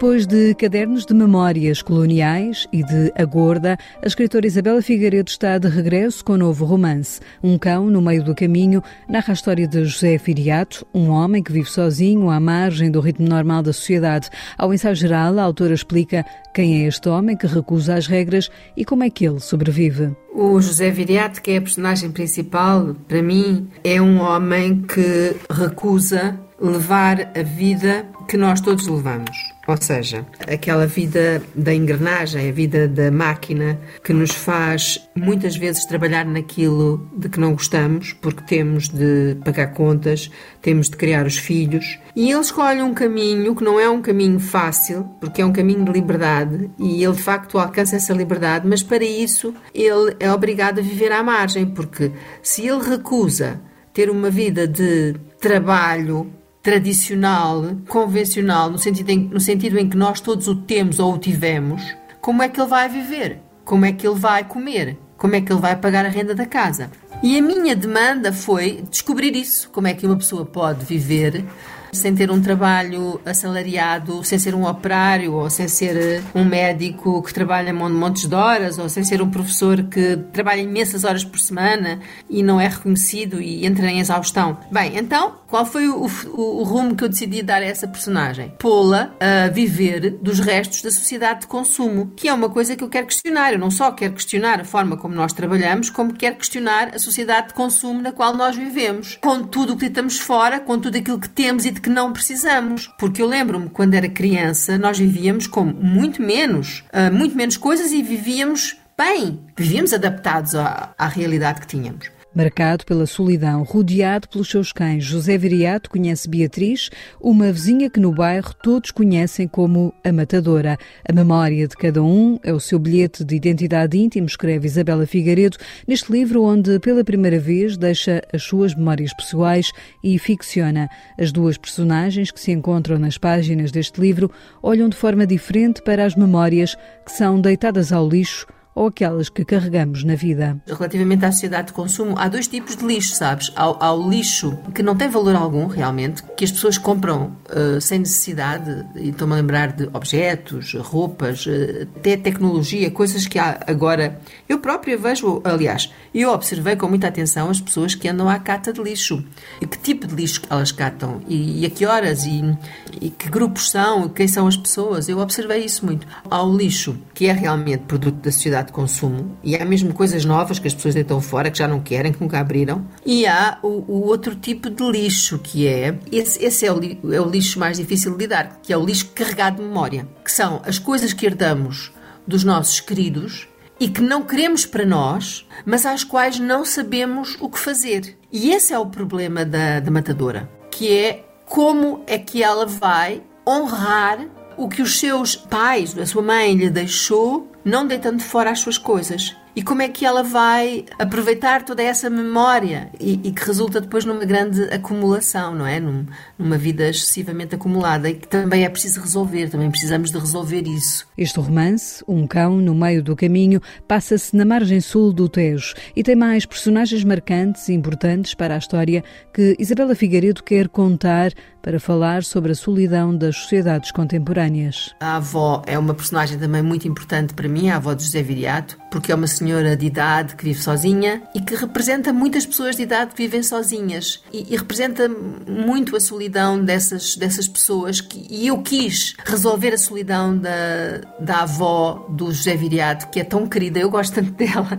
Depois 0.00 0.26
de 0.26 0.54
Cadernos 0.54 1.04
de 1.04 1.12
Memórias 1.12 1.82
Coloniais 1.82 2.66
e 2.72 2.82
de 2.82 3.12
A 3.14 3.22
Gorda, 3.26 3.76
a 4.02 4.06
escritora 4.06 4.46
Isabela 4.46 4.80
Figueiredo 4.80 5.28
está 5.28 5.58
de 5.58 5.68
regresso 5.68 6.24
com 6.24 6.32
um 6.32 6.38
novo 6.38 6.64
romance. 6.64 7.20
Um 7.42 7.58
cão 7.58 7.90
no 7.90 8.00
meio 8.00 8.24
do 8.24 8.34
caminho 8.34 8.82
narra 9.06 9.26
a 9.28 9.32
história 9.34 9.68
de 9.68 9.84
José 9.84 10.16
Firiato, 10.16 10.86
um 10.94 11.10
homem 11.10 11.42
que 11.42 11.52
vive 11.52 11.68
sozinho 11.68 12.30
à 12.30 12.40
margem 12.40 12.90
do 12.90 12.98
ritmo 12.98 13.28
normal 13.28 13.62
da 13.62 13.74
sociedade. 13.74 14.30
Ao 14.56 14.72
ensaio 14.72 14.94
geral, 14.94 15.38
a 15.38 15.42
autora 15.42 15.74
explica 15.74 16.24
quem 16.54 16.82
é 16.82 16.88
este 16.88 17.06
homem 17.06 17.36
que 17.36 17.46
recusa 17.46 17.94
as 17.94 18.06
regras 18.06 18.48
e 18.74 18.86
como 18.86 19.04
é 19.04 19.10
que 19.10 19.26
ele 19.26 19.38
sobrevive. 19.38 20.16
O 20.32 20.58
José 20.62 20.90
Viriato, 20.90 21.42
que 21.42 21.50
é 21.50 21.58
a 21.58 21.60
personagem 21.60 22.10
principal, 22.10 22.96
para 23.06 23.22
mim, 23.22 23.68
é 23.84 24.00
um 24.00 24.18
homem 24.22 24.80
que 24.80 25.36
recusa 25.50 26.40
levar 26.60 27.32
a 27.36 27.42
vida 27.42 28.06
que 28.28 28.36
nós 28.36 28.60
todos 28.60 28.86
levamos. 28.86 29.36
Ou 29.66 29.76
seja, 29.80 30.26
aquela 30.48 30.86
vida 30.86 31.42
da 31.54 31.72
engrenagem, 31.72 32.48
a 32.48 32.52
vida 32.52 32.88
da 32.88 33.10
máquina 33.10 33.78
que 34.02 34.12
nos 34.12 34.32
faz 34.32 34.98
muitas 35.14 35.56
vezes 35.56 35.84
trabalhar 35.84 36.24
naquilo 36.24 37.08
de 37.16 37.28
que 37.28 37.38
não 37.38 37.52
gostamos, 37.52 38.12
porque 38.14 38.42
temos 38.42 38.88
de 38.88 39.36
pagar 39.44 39.68
contas, 39.68 40.30
temos 40.60 40.90
de 40.90 40.96
criar 40.96 41.24
os 41.24 41.38
filhos. 41.38 41.98
E 42.16 42.30
ele 42.30 42.40
escolhe 42.40 42.82
um 42.82 42.92
caminho 42.92 43.54
que 43.54 43.62
não 43.62 43.78
é 43.78 43.88
um 43.88 44.02
caminho 44.02 44.40
fácil, 44.40 45.04
porque 45.20 45.40
é 45.40 45.46
um 45.46 45.52
caminho 45.52 45.84
de 45.84 45.92
liberdade 45.92 46.70
e 46.78 47.04
ele 47.04 47.14
de 47.14 47.22
facto 47.22 47.58
alcança 47.58 47.96
essa 47.96 48.12
liberdade, 48.12 48.66
mas 48.66 48.82
para 48.82 49.04
isso 49.04 49.54
ele 49.74 50.16
é 50.18 50.32
obrigado 50.32 50.80
a 50.80 50.82
viver 50.82 51.12
à 51.12 51.22
margem, 51.22 51.66
porque 51.66 52.10
se 52.42 52.66
ele 52.66 52.82
recusa 52.82 53.60
ter 53.92 54.10
uma 54.10 54.30
vida 54.30 54.66
de 54.66 55.14
trabalho, 55.40 56.30
tradicional, 56.62 57.76
convencional, 57.88 58.70
no 58.70 58.78
sentido, 58.78 59.10
em, 59.10 59.18
no 59.18 59.40
sentido 59.40 59.78
em 59.78 59.88
que 59.88 59.96
nós 59.96 60.20
todos 60.20 60.46
o 60.48 60.54
temos 60.54 60.98
ou 60.98 61.14
o 61.14 61.18
tivemos, 61.18 61.82
como 62.20 62.42
é 62.42 62.48
que 62.48 62.60
ele 62.60 62.68
vai 62.68 62.88
viver? 62.88 63.40
Como 63.64 63.84
é 63.84 63.92
que 63.92 64.06
ele 64.06 64.18
vai 64.18 64.44
comer? 64.44 64.98
Como 65.16 65.34
é 65.34 65.40
que 65.40 65.52
ele 65.52 65.60
vai 65.60 65.76
pagar 65.76 66.04
a 66.04 66.08
renda 66.08 66.34
da 66.34 66.46
casa? 66.46 66.90
E 67.22 67.38
a 67.38 67.42
minha 67.42 67.76
demanda 67.76 68.32
foi 68.32 68.82
descobrir 68.90 69.36
isso. 69.36 69.68
Como 69.70 69.86
é 69.86 69.94
que 69.94 70.06
uma 70.06 70.16
pessoa 70.16 70.44
pode 70.44 70.84
viver 70.84 71.44
sem 71.92 72.14
ter 72.14 72.30
um 72.30 72.40
trabalho 72.40 73.20
assalariado, 73.24 74.22
sem 74.24 74.38
ser 74.38 74.54
um 74.54 74.66
operário, 74.66 75.34
ou 75.34 75.50
sem 75.50 75.68
ser 75.68 75.96
eh, 75.96 76.22
um 76.34 76.44
médico 76.44 77.22
que 77.22 77.32
trabalha 77.32 77.72
montes 77.72 78.26
de 78.26 78.34
horas, 78.34 78.78
ou 78.78 78.88
sem 78.88 79.04
ser 79.04 79.22
um 79.22 79.30
professor 79.30 79.82
que 79.84 80.16
trabalha 80.32 80.60
imensas 80.60 81.04
horas 81.04 81.24
por 81.24 81.38
semana 81.38 82.00
e 82.28 82.42
não 82.42 82.60
é 82.60 82.68
reconhecido 82.68 83.40
e 83.40 83.66
entra 83.66 83.86
em 83.90 84.00
exaustão. 84.00 84.58
Bem, 84.70 84.96
então, 84.96 85.36
qual 85.46 85.66
foi 85.66 85.88
o, 85.88 86.06
o, 86.32 86.60
o 86.60 86.62
rumo 86.62 86.94
que 86.94 87.04
eu 87.04 87.08
decidi 87.08 87.42
dar 87.42 87.62
a 87.62 87.66
essa 87.66 87.88
personagem? 87.88 88.54
Pô-la 88.58 89.12
a 89.20 89.48
viver 89.48 90.18
dos 90.22 90.38
restos 90.38 90.82
da 90.82 90.90
sociedade 90.90 91.40
de 91.40 91.46
consumo, 91.46 92.12
que 92.16 92.28
é 92.28 92.32
uma 92.32 92.48
coisa 92.48 92.76
que 92.76 92.84
eu 92.84 92.88
quero 92.88 93.06
questionar. 93.06 93.52
Eu 93.52 93.58
não 93.58 93.70
só 93.70 93.90
quero 93.90 94.14
questionar 94.14 94.60
a 94.60 94.64
forma 94.64 94.96
como 94.96 95.14
nós 95.14 95.32
trabalhamos, 95.32 95.90
como 95.90 96.14
quero 96.14 96.36
questionar 96.36 96.94
a 96.94 96.98
sociedade 96.98 97.48
de 97.48 97.54
consumo 97.54 98.00
na 98.00 98.12
qual 98.12 98.34
nós 98.34 98.56
vivemos, 98.56 99.18
com 99.20 99.42
tudo 99.42 99.72
o 99.72 99.76
que 99.76 99.86
estamos 99.86 100.18
fora, 100.18 100.60
com 100.60 100.78
tudo 100.78 100.96
aquilo 100.96 101.18
que 101.18 101.28
temos 101.28 101.66
e 101.66 101.70
de 101.70 101.79
que 101.80 101.90
não 101.90 102.12
precisamos. 102.12 102.86
Porque 102.98 103.22
eu 103.22 103.26
lembro-me, 103.26 103.68
quando 103.68 103.94
era 103.94 104.08
criança, 104.08 104.78
nós 104.78 104.98
vivíamos 104.98 105.46
com 105.46 105.64
muito 105.64 106.22
menos, 106.22 106.84
uh, 106.92 107.12
muito 107.12 107.36
menos 107.36 107.56
coisas 107.56 107.92
e 107.92 108.02
vivíamos 108.02 108.76
bem. 108.96 109.40
Vivíamos 109.56 109.92
adaptados 109.92 110.54
à, 110.54 110.94
à 110.96 111.08
realidade 111.08 111.60
que 111.60 111.66
tínhamos. 111.66 112.19
Marcado 112.32 112.86
pela 112.86 113.06
solidão, 113.06 113.64
rodeado 113.64 114.28
pelos 114.28 114.48
seus 114.48 114.72
cães, 114.72 115.02
José 115.02 115.36
Viriato 115.36 115.90
conhece 115.90 116.28
Beatriz, 116.28 116.88
uma 117.20 117.50
vizinha 117.50 117.90
que 117.90 117.98
no 117.98 118.12
bairro 118.12 118.54
todos 118.62 118.92
conhecem 118.92 119.48
como 119.48 119.92
a 120.04 120.12
Matadora. 120.12 120.78
A 121.08 121.12
memória 121.12 121.66
de 121.66 121.76
cada 121.76 122.00
um 122.04 122.38
é 122.44 122.52
o 122.52 122.60
seu 122.60 122.78
bilhete 122.78 123.24
de 123.24 123.34
identidade 123.34 123.98
íntimo, 123.98 124.28
escreve 124.28 124.68
Isabela 124.68 125.08
Figueiredo, 125.08 125.58
neste 125.88 126.12
livro 126.12 126.44
onde 126.44 126.78
pela 126.78 127.02
primeira 127.02 127.40
vez 127.40 127.76
deixa 127.76 128.22
as 128.32 128.44
suas 128.44 128.76
memórias 128.76 129.12
pessoais 129.12 129.72
e 130.04 130.16
ficciona. 130.16 130.88
As 131.18 131.32
duas 131.32 131.58
personagens 131.58 132.30
que 132.30 132.38
se 132.38 132.52
encontram 132.52 132.96
nas 132.96 133.18
páginas 133.18 133.72
deste 133.72 134.00
livro 134.00 134.30
olham 134.62 134.88
de 134.88 134.96
forma 134.96 135.26
diferente 135.26 135.82
para 135.82 136.04
as 136.04 136.14
memórias 136.14 136.76
que 137.04 137.10
são 137.10 137.40
deitadas 137.40 137.92
ao 137.92 138.08
lixo 138.08 138.46
ou 138.74 138.86
aquelas 138.86 139.28
que 139.28 139.44
carregamos 139.44 140.04
na 140.04 140.14
vida. 140.14 140.60
Relativamente 140.66 141.24
à 141.24 141.32
sociedade 141.32 141.68
de 141.68 141.72
consumo, 141.72 142.14
há 142.16 142.28
dois 142.28 142.46
tipos 142.46 142.76
de 142.76 142.84
lixo, 142.84 143.14
sabes? 143.14 143.52
Há, 143.56 143.64
há 143.64 143.92
o 143.92 144.08
lixo 144.08 144.56
que 144.74 144.82
não 144.82 144.96
tem 144.96 145.08
valor 145.08 145.34
algum, 145.34 145.66
realmente, 145.66 146.22
que 146.36 146.44
as 146.44 146.52
pessoas 146.52 146.78
compram 146.78 147.36
uh, 147.50 147.80
sem 147.80 148.00
necessidade, 148.00 148.86
e 148.96 149.10
estou-me 149.10 149.34
a 149.34 149.36
lembrar 149.36 149.72
de 149.72 149.88
objetos, 149.92 150.74
roupas, 150.74 151.46
uh, 151.46 151.88
até 151.96 152.16
tecnologia, 152.16 152.90
coisas 152.90 153.26
que 153.26 153.38
há 153.38 153.60
agora. 153.66 154.20
Eu 154.48 154.58
própria 154.58 154.96
vejo, 154.96 155.40
aliás, 155.44 155.92
eu 156.14 156.30
observei 156.30 156.76
com 156.76 156.88
muita 156.88 157.08
atenção 157.08 157.50
as 157.50 157.60
pessoas 157.60 157.94
que 157.94 158.08
andam 158.08 158.28
à 158.28 158.38
cata 158.38 158.72
de 158.72 158.82
lixo. 158.82 159.24
E 159.60 159.66
que 159.66 159.78
tipo 159.78 160.06
de 160.06 160.14
lixo 160.14 160.42
elas 160.48 160.72
catam? 160.72 161.20
E, 161.28 161.62
e 161.62 161.66
a 161.66 161.70
que 161.70 161.86
horas? 161.86 162.24
E, 162.24 162.56
e 163.00 163.10
que 163.10 163.28
grupos 163.28 163.70
são? 163.70 164.08
Quem 164.08 164.28
são 164.28 164.46
as 164.46 164.56
pessoas? 164.56 165.08
Eu 165.08 165.18
observei 165.18 165.64
isso 165.64 165.84
muito. 165.84 166.06
Há 166.30 166.42
o 166.42 166.56
lixo, 166.56 166.96
que 167.14 167.26
é 167.26 167.32
realmente 167.32 167.84
produto 167.84 168.16
da 168.16 168.32
sociedade 168.60 168.68
de 168.68 168.72
consumo 168.72 169.38
e 169.42 169.56
há 169.56 169.64
mesmo 169.64 169.92
coisas 169.92 170.24
novas 170.24 170.58
que 170.58 170.68
as 170.68 170.74
pessoas 170.74 170.94
deitam 170.94 171.20
fora, 171.20 171.50
que 171.50 171.58
já 171.58 171.66
não 171.66 171.80
querem, 171.80 172.12
que 172.12 172.20
nunca 172.20 172.38
abriram. 172.38 172.86
E 173.04 173.26
há 173.26 173.58
o, 173.62 173.84
o 173.88 174.06
outro 174.06 174.34
tipo 174.34 174.70
de 174.70 174.84
lixo, 174.90 175.38
que 175.38 175.66
é 175.66 175.98
esse, 176.12 176.42
esse 176.44 176.66
é, 176.66 176.72
o, 176.72 176.80
é 177.12 177.20
o 177.20 177.28
lixo 177.28 177.58
mais 177.58 177.78
difícil 177.78 178.12
de 178.12 178.18
lidar, 178.18 178.60
que 178.62 178.72
é 178.72 178.76
o 178.76 178.84
lixo 178.84 179.10
carregado 179.14 179.56
de 179.56 179.62
memória, 179.62 180.06
que 180.24 180.30
são 180.30 180.60
as 180.64 180.78
coisas 180.78 181.12
que 181.12 181.26
herdamos 181.26 181.92
dos 182.26 182.44
nossos 182.44 182.80
queridos 182.80 183.48
e 183.78 183.88
que 183.88 184.02
não 184.02 184.22
queremos 184.22 184.66
para 184.66 184.84
nós, 184.84 185.46
mas 185.64 185.86
às 185.86 186.04
quais 186.04 186.38
não 186.38 186.64
sabemos 186.64 187.36
o 187.40 187.48
que 187.48 187.58
fazer. 187.58 188.18
E 188.30 188.50
esse 188.50 188.72
é 188.72 188.78
o 188.78 188.86
problema 188.86 189.44
da, 189.44 189.80
da 189.80 189.90
matadora, 189.90 190.48
que 190.70 190.94
é 190.94 191.24
como 191.46 192.02
é 192.06 192.18
que 192.18 192.42
ela 192.42 192.66
vai 192.66 193.22
honrar 193.46 194.26
o 194.56 194.68
que 194.68 194.82
os 194.82 195.00
seus 195.00 195.34
pais, 195.34 195.96
a 195.96 196.04
sua 196.04 196.22
mãe 196.22 196.54
lhe 196.54 196.68
deixou, 196.68 197.49
não 197.64 197.86
deitando 197.86 198.22
fora 198.22 198.50
as 198.50 198.60
suas 198.60 198.78
coisas 198.78 199.36
e 199.54 199.62
como 199.62 199.82
é 199.82 199.88
que 199.88 200.04
ela 200.04 200.22
vai 200.22 200.84
aproveitar 200.98 201.64
toda 201.64 201.82
essa 201.82 202.08
memória 202.08 202.88
e, 203.00 203.20
e 203.24 203.32
que 203.32 203.44
resulta 203.44 203.80
depois 203.80 204.04
numa 204.04 204.24
grande 204.24 204.62
acumulação, 204.72 205.54
não 205.54 205.66
é? 205.66 205.80
Num, 205.80 206.06
numa 206.38 206.56
vida 206.56 206.88
excessivamente 206.88 207.54
acumulada 207.54 208.08
e 208.08 208.14
que 208.14 208.28
também 208.28 208.64
é 208.64 208.68
preciso 208.68 209.00
resolver, 209.00 209.50
também 209.50 209.70
precisamos 209.70 210.10
de 210.10 210.18
resolver 210.18 210.62
isso. 210.68 211.06
Este 211.18 211.40
romance, 211.40 212.04
Um 212.06 212.26
Cão 212.26 212.58
no 212.58 212.74
Meio 212.74 213.02
do 213.02 213.16
Caminho, 213.16 213.60
passa-se 213.88 214.36
na 214.36 214.44
margem 214.44 214.80
sul 214.80 215.12
do 215.12 215.28
Tejo 215.28 215.74
e 215.96 216.02
tem 216.02 216.14
mais 216.14 216.46
personagens 216.46 217.02
marcantes 217.02 217.68
e 217.68 217.72
importantes 217.72 218.34
para 218.34 218.54
a 218.54 218.58
história 218.58 219.02
que 219.34 219.56
Isabela 219.58 219.94
Figueiredo 219.94 220.44
quer 220.44 220.68
contar 220.68 221.32
para 221.62 221.78
falar 221.78 222.24
sobre 222.24 222.52
a 222.52 222.54
solidão 222.54 223.16
das 223.16 223.36
sociedades 223.36 223.90
contemporâneas. 223.90 224.94
A 225.00 225.16
avó 225.16 225.62
é 225.66 225.78
uma 225.78 225.94
personagem 225.94 226.38
também 226.38 226.62
muito 226.62 226.88
importante 226.88 227.34
para 227.34 227.48
mim, 227.48 227.70
a 227.70 227.76
avó 227.76 227.94
de 227.94 228.04
José 228.04 228.22
Viriato, 228.22 228.78
porque 228.90 229.12
é 229.12 229.14
uma 229.14 229.26
senhora 229.26 229.76
de 229.76 229.86
idade 229.86 230.34
que 230.36 230.44
vive 230.44 230.62
sozinha 230.62 231.22
e 231.34 231.40
que 231.40 231.54
representa 231.54 232.12
muitas 232.12 232.46
pessoas 232.46 232.76
de 232.76 232.82
idade 232.82 233.12
que 233.14 233.22
vivem 233.22 233.42
sozinhas 233.42 234.22
e, 234.32 234.52
e 234.52 234.56
representa 234.56 235.08
muito 235.08 235.96
a 235.96 236.00
solidão 236.00 236.62
dessas, 236.62 237.16
dessas 237.16 237.46
pessoas 237.46 238.00
que, 238.00 238.26
e 238.30 238.46
eu 238.46 238.62
quis 238.62 239.14
resolver 239.24 239.74
a 239.74 239.78
solidão 239.78 240.36
da, 240.36 241.00
da 241.18 241.42
avó 241.42 242.06
do 242.08 242.32
José 242.32 242.56
Viriato, 242.56 243.08
que 243.08 243.20
é 243.20 243.24
tão 243.24 243.46
querida, 243.46 243.78
eu 243.78 243.90
gosto 243.90 244.14
tanto 244.14 244.32
dela. 244.34 244.78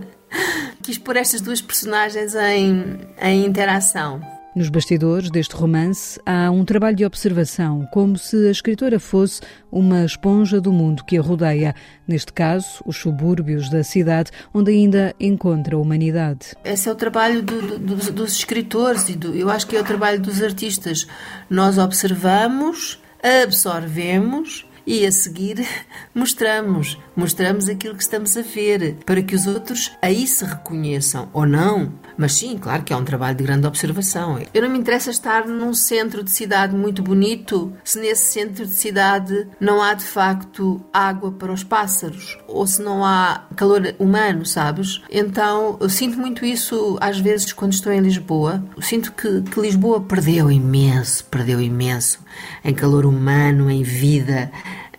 Quis 0.82 0.98
pôr 0.98 1.16
estas 1.16 1.40
duas 1.40 1.60
personagens 1.60 2.34
em, 2.34 2.98
em 3.20 3.44
interação. 3.44 4.20
Nos 4.54 4.68
bastidores 4.68 5.30
deste 5.30 5.56
romance 5.56 6.20
há 6.26 6.50
um 6.50 6.62
trabalho 6.62 6.94
de 6.94 7.06
observação, 7.06 7.88
como 7.90 8.18
se 8.18 8.36
a 8.46 8.50
escritora 8.50 9.00
fosse 9.00 9.40
uma 9.70 10.04
esponja 10.04 10.60
do 10.60 10.70
mundo 10.70 11.04
que 11.04 11.16
a 11.16 11.22
rodeia, 11.22 11.74
neste 12.06 12.34
caso, 12.34 12.82
os 12.84 12.98
subúrbios 12.98 13.70
da 13.70 13.82
cidade, 13.82 14.30
onde 14.52 14.70
ainda 14.70 15.14
encontra 15.18 15.74
a 15.74 15.78
humanidade. 15.78 16.54
Esse 16.62 16.86
é 16.86 16.92
o 16.92 16.94
trabalho 16.94 17.42
do, 17.42 17.78
do, 17.78 18.12
dos 18.12 18.32
escritores 18.32 19.08
e 19.08 19.16
do, 19.16 19.34
eu 19.34 19.48
acho 19.48 19.66
que 19.66 19.74
é 19.74 19.80
o 19.80 19.84
trabalho 19.84 20.20
dos 20.20 20.42
artistas. 20.42 21.06
Nós 21.48 21.78
observamos, 21.78 23.00
absorvemos 23.22 24.66
e 24.86 25.06
a 25.06 25.12
seguir 25.12 25.66
mostramos, 26.14 26.98
mostramos 27.16 27.68
aquilo 27.68 27.94
que 27.94 28.02
estamos 28.02 28.36
a 28.36 28.42
ver, 28.42 28.96
para 29.06 29.22
que 29.22 29.34
os 29.34 29.46
outros 29.46 29.92
aí 30.00 30.26
se 30.26 30.44
reconheçam 30.44 31.28
ou 31.32 31.46
não. 31.46 31.92
Mas 32.16 32.34
sim, 32.34 32.58
claro 32.58 32.82
que 32.82 32.92
é 32.92 32.96
um 32.96 33.04
trabalho 33.04 33.36
de 33.36 33.44
grande 33.44 33.66
observação. 33.66 34.38
Eu 34.52 34.62
não 34.62 34.68
me 34.68 34.78
interessa 34.78 35.10
estar 35.10 35.46
num 35.46 35.72
centro 35.72 36.22
de 36.22 36.30
cidade 36.30 36.74
muito 36.74 37.02
bonito 37.02 37.72
se 37.84 37.98
nesse 37.98 38.32
centro 38.32 38.66
de 38.66 38.72
cidade 38.72 39.48
não 39.58 39.82
há 39.82 39.94
de 39.94 40.04
facto 40.04 40.84
água 40.92 41.32
para 41.32 41.52
os 41.52 41.64
pássaros 41.64 42.38
ou 42.46 42.66
se 42.66 42.82
não 42.82 43.04
há 43.04 43.46
calor 43.56 43.94
humano, 43.98 44.44
sabes? 44.44 45.02
Então 45.10 45.78
eu 45.80 45.88
sinto 45.88 46.18
muito 46.18 46.44
isso 46.44 46.98
às 47.00 47.18
vezes 47.18 47.52
quando 47.52 47.72
estou 47.72 47.92
em 47.92 48.00
Lisboa. 48.00 48.62
Eu 48.76 48.82
sinto 48.82 49.12
que, 49.12 49.42
que 49.42 49.60
Lisboa 49.60 50.00
perdeu 50.00 50.50
imenso, 50.50 51.24
perdeu 51.24 51.60
imenso 51.60 52.20
em 52.64 52.74
calor 52.74 53.06
humano, 53.06 53.70
em 53.70 53.82
vida 53.82 54.50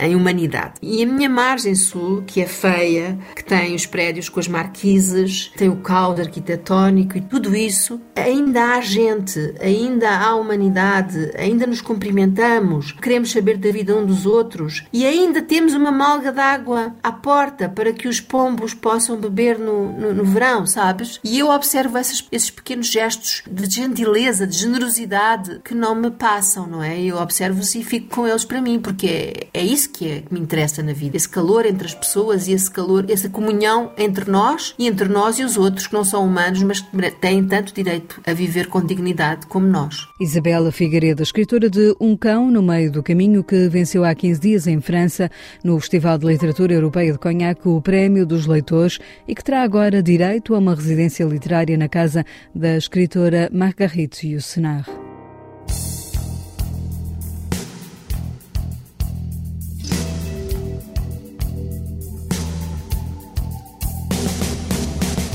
em 0.03 0.15
humanidade. 0.15 0.74
E 0.81 1.03
a 1.03 1.05
minha 1.05 1.29
margem 1.29 1.75
sul, 1.75 2.24
que 2.25 2.41
é 2.41 2.48
feia, 2.48 3.17
que 3.36 3.43
tem 3.43 3.75
os 3.75 3.86
prédios 3.86 4.29
com 4.29 4.39
as 4.39 4.48
marquises, 4.48 5.51
tem 5.55 5.69
o 5.69 5.77
caldo 5.77 6.22
arquitetónico 6.22 7.17
e 7.17 7.22
tudo 7.22 7.55
isso, 7.55 8.00
ainda 8.15 8.75
há 8.75 8.81
gente, 8.81 9.55
ainda 9.60 10.10
há 10.10 10.36
humanidade, 10.36 11.31
ainda 11.38 11.65
nos 11.65 11.81
cumprimentamos, 11.81 12.91
queremos 12.91 13.31
saber 13.31 13.57
da 13.57 13.72
vida 13.72 13.95
um 13.95 14.05
dos 14.05 14.25
outros 14.25 14.83
e 14.91 15.05
ainda 15.05 15.41
temos 15.41 15.74
uma 15.74 15.91
malga 15.91 16.31
d'água 16.31 16.95
à 17.01 17.12
porta 17.12 17.69
para 17.69 17.93
que 17.93 18.07
os 18.07 18.19
pombos 18.19 18.74
possam 18.74 19.17
beber 19.17 19.57
no, 19.57 19.91
no, 19.93 20.13
no 20.13 20.25
verão, 20.25 20.65
sabes? 20.65 21.19
E 21.24 21.39
eu 21.39 21.50
observo 21.50 21.98
esses, 21.98 22.27
esses 22.31 22.50
pequenos 22.50 22.88
gestos 22.88 23.43
de 23.50 23.69
gentileza, 23.69 24.45
de 24.45 24.57
generosidade 24.57 25.62
que 25.63 25.74
não 25.74 25.95
me 25.95 26.12
passam, 26.12 26.67
não 26.67 26.83
é? 26.83 27.00
Eu 27.01 27.17
observo-os 27.17 27.74
e 27.75 27.83
fico 27.83 28.15
com 28.15 28.27
eles 28.27 28.45
para 28.45 28.62
mim, 28.62 28.79
porque 28.79 29.07
é, 29.53 29.60
é 29.60 29.63
isso 29.63 29.89
que, 29.94 30.10
é, 30.10 30.22
que 30.22 30.34
me 30.34 30.40
interessa 30.40 30.82
na 30.82 30.92
vida. 30.92 31.16
Esse 31.16 31.30
calor 31.30 31.66
entre 31.66 31.86
as 31.86 31.94
pessoas 31.94 32.48
e 32.48 32.54
esse 32.54 32.70
calor, 32.70 33.06
essa 33.10 33.30
comunhão 33.30 33.92
entre 33.98 34.30
nós 34.30 34.74
e 34.78 34.88
entre 34.88 35.08
nós 35.08 35.40
e 35.40 35.44
os 35.44 35.58
outros 35.58 35.88
que 35.88 35.94
não 35.94 36.04
são 36.04 36.26
humanos, 36.26 36.64
mas 36.64 36.82
que 36.82 37.12
têm 37.12 37.46
tanto 37.46 37.74
direito 37.74 38.20
a 38.26 38.34
viver 38.34 38.68
com 38.68 38.82
dignidade 38.82 39.46
como 39.48 39.68
nós. 39.68 40.08
Isabela 40.20 40.72
Figueiredo, 40.72 41.22
escritora 41.22 41.70
de 41.70 41.96
Um 42.00 42.18
Cão 42.18 42.50
no 42.50 42.62
Meio 42.62 42.92
do 42.92 43.04
Caminho, 43.04 43.44
que 43.44 43.70
venceu 43.70 44.04
há 44.04 44.14
15 44.14 44.40
dias 44.40 44.68
em 44.68 44.82
França, 44.82 45.30
no 45.64 45.80
Festival 45.80 46.18
de 46.18 46.26
Literatura 46.26 46.74
Europeia 46.74 47.12
de 47.12 47.20
Cognac, 47.20 47.68
o 47.68 47.82
Prémio 47.82 48.26
dos 48.26 48.48
Leitores 48.48 49.00
e 49.28 49.36
que 49.36 49.44
terá 49.44 49.62
agora 49.62 50.02
direito 50.02 50.56
a 50.56 50.58
uma 50.58 50.76
residência 50.76 51.24
literária 51.26 51.78
na 51.78 51.88
casa 51.88 52.26
da 52.56 52.78
escritora 52.78 53.50
Marguerite 53.52 54.28
Yourcenar. 54.28 55.02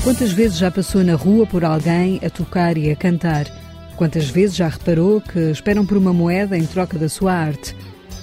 Quantas 0.09 0.31
vezes 0.31 0.57
já 0.57 0.71
passou 0.71 1.03
na 1.03 1.13
rua 1.13 1.45
por 1.45 1.63
alguém 1.63 2.19
a 2.25 2.31
tocar 2.31 2.75
e 2.79 2.89
a 2.89 2.95
cantar? 2.95 3.45
Quantas 3.95 4.27
vezes 4.27 4.55
já 4.55 4.67
reparou 4.67 5.21
que 5.21 5.37
esperam 5.51 5.85
por 5.85 5.97
uma 5.97 6.11
moeda 6.11 6.57
em 6.57 6.65
troca 6.65 6.97
da 6.97 7.07
sua 7.07 7.31
arte? 7.31 7.75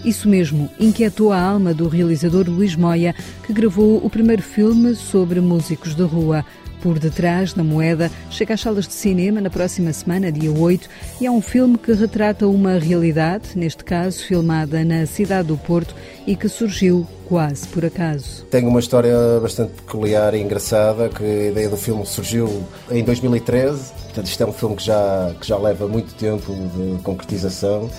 Isso 0.04 0.28
mesmo 0.28 0.68
inquietou 0.80 1.32
a 1.32 1.40
alma 1.40 1.72
do 1.72 1.86
realizador 1.86 2.50
Luís 2.50 2.74
Moia, 2.74 3.14
que 3.46 3.52
gravou 3.52 4.04
o 4.04 4.10
primeiro 4.10 4.42
filme 4.42 4.96
sobre 4.96 5.40
músicos 5.40 5.94
de 5.94 6.02
rua. 6.02 6.44
Por 6.82 6.98
Detrás 6.98 7.52
da 7.52 7.64
Moeda 7.64 8.10
chega 8.30 8.54
às 8.54 8.60
salas 8.60 8.86
de 8.86 8.94
cinema 8.94 9.40
na 9.40 9.50
próxima 9.50 9.92
semana, 9.92 10.30
dia 10.30 10.50
8, 10.50 10.88
e 11.20 11.26
é 11.26 11.30
um 11.30 11.40
filme 11.40 11.76
que 11.78 11.92
retrata 11.92 12.46
uma 12.46 12.78
realidade, 12.78 13.50
neste 13.56 13.84
caso 13.84 14.24
filmada 14.24 14.84
na 14.84 15.06
cidade 15.06 15.48
do 15.48 15.56
Porto 15.56 15.94
e 16.26 16.36
que 16.36 16.48
surgiu 16.48 17.06
quase 17.26 17.66
por 17.68 17.84
acaso. 17.84 18.44
Tenho 18.50 18.68
uma 18.68 18.80
história 18.80 19.14
bastante 19.40 19.72
peculiar 19.72 20.34
e 20.34 20.40
engraçada, 20.40 21.08
que 21.08 21.24
a 21.24 21.50
ideia 21.50 21.68
do 21.68 21.76
filme 21.76 22.06
surgiu 22.06 22.64
em 22.90 23.04
2013, 23.04 23.92
portanto 23.92 24.26
isto 24.26 24.42
é 24.42 24.46
um 24.46 24.52
filme 24.52 24.76
que 24.76 24.84
já, 24.84 25.34
que 25.40 25.46
já 25.46 25.58
leva 25.58 25.88
muito 25.88 26.14
tempo 26.14 26.52
de 26.54 27.02
concretização. 27.02 27.90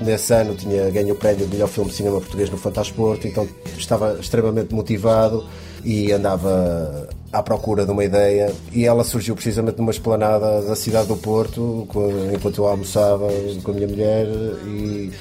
Nesse 0.00 0.32
ano 0.32 0.54
tinha 0.54 0.90
ganho 0.90 1.12
o 1.12 1.16
prémio 1.16 1.44
de 1.44 1.52
melhor 1.52 1.68
filme 1.68 1.90
de 1.90 1.96
cinema 1.96 2.18
português 2.20 2.48
no 2.48 2.56
Fantasporto, 2.56 3.26
então 3.26 3.46
estava 3.76 4.18
extremamente 4.18 4.74
motivado 4.74 5.46
e 5.84 6.10
andava 6.10 7.08
à 7.32 7.42
procura 7.42 7.84
de 7.84 7.92
uma 7.92 8.04
ideia 8.04 8.52
e 8.72 8.84
ela 8.84 9.04
surgiu 9.04 9.34
precisamente 9.34 9.78
numa 9.78 9.92
esplanada 9.92 10.62
da 10.62 10.74
cidade 10.74 11.08
do 11.08 11.16
Porto, 11.16 11.86
enquanto 12.34 12.58
eu 12.58 12.66
almoçava 12.66 13.28
com 13.62 13.70
a 13.70 13.74
minha 13.74 13.88
mulher 13.88 14.26
e 14.66 15.12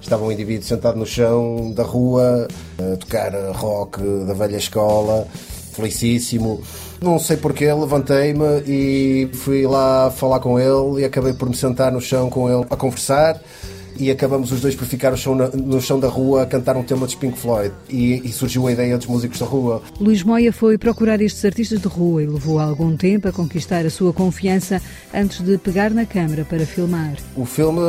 estava 0.00 0.24
um 0.24 0.32
indivíduo 0.32 0.66
sentado 0.66 0.98
no 0.98 1.06
chão 1.06 1.70
da 1.72 1.82
rua 1.82 2.48
a 2.78 2.96
tocar 2.96 3.32
rock 3.52 4.00
da 4.26 4.32
velha 4.32 4.56
escola, 4.56 5.26
felicíssimo. 5.72 6.62
Não 7.00 7.18
sei 7.18 7.36
porquê, 7.36 7.72
levantei-me 7.72 8.62
e 8.66 9.30
fui 9.34 9.66
lá 9.66 10.10
falar 10.10 10.40
com 10.40 10.58
ele 10.58 11.02
e 11.02 11.04
acabei 11.04 11.32
por 11.32 11.48
me 11.48 11.54
sentar 11.54 11.92
no 11.92 12.00
chão 12.00 12.30
com 12.30 12.50
ele 12.50 12.66
a 12.68 12.76
conversar 12.76 13.40
e 13.98 14.10
acabamos 14.10 14.52
os 14.52 14.60
dois 14.60 14.74
por 14.74 14.86
ficar 14.86 15.10
no 15.10 15.80
chão, 15.80 15.98
da 15.98 16.08
rua 16.08 16.42
a 16.42 16.46
cantar 16.46 16.76
um 16.76 16.82
tema 16.82 17.04
dos 17.04 17.14
Pink 17.14 17.38
Floyd 17.38 17.74
e, 17.88 18.22
e, 18.24 18.32
surgiu 18.32 18.66
a 18.66 18.72
ideia 18.72 18.96
dos 18.96 19.06
músicos 19.06 19.38
da 19.40 19.46
rua. 19.46 19.82
Luís 20.00 20.22
Moia 20.22 20.52
foi 20.52 20.78
procurar 20.78 21.20
estes 21.20 21.44
artistas 21.44 21.80
de 21.80 21.88
rua 21.88 22.22
e 22.22 22.26
levou 22.26 22.58
algum 22.58 22.96
tempo 22.96 23.28
a 23.28 23.32
conquistar 23.32 23.84
a 23.84 23.90
sua 23.90 24.12
confiança 24.12 24.80
antes 25.12 25.40
de 25.40 25.58
pegar 25.58 25.90
na 25.90 26.06
câmara 26.06 26.44
para 26.44 26.64
filmar. 26.64 27.14
O 27.36 27.44
filme 27.44 27.80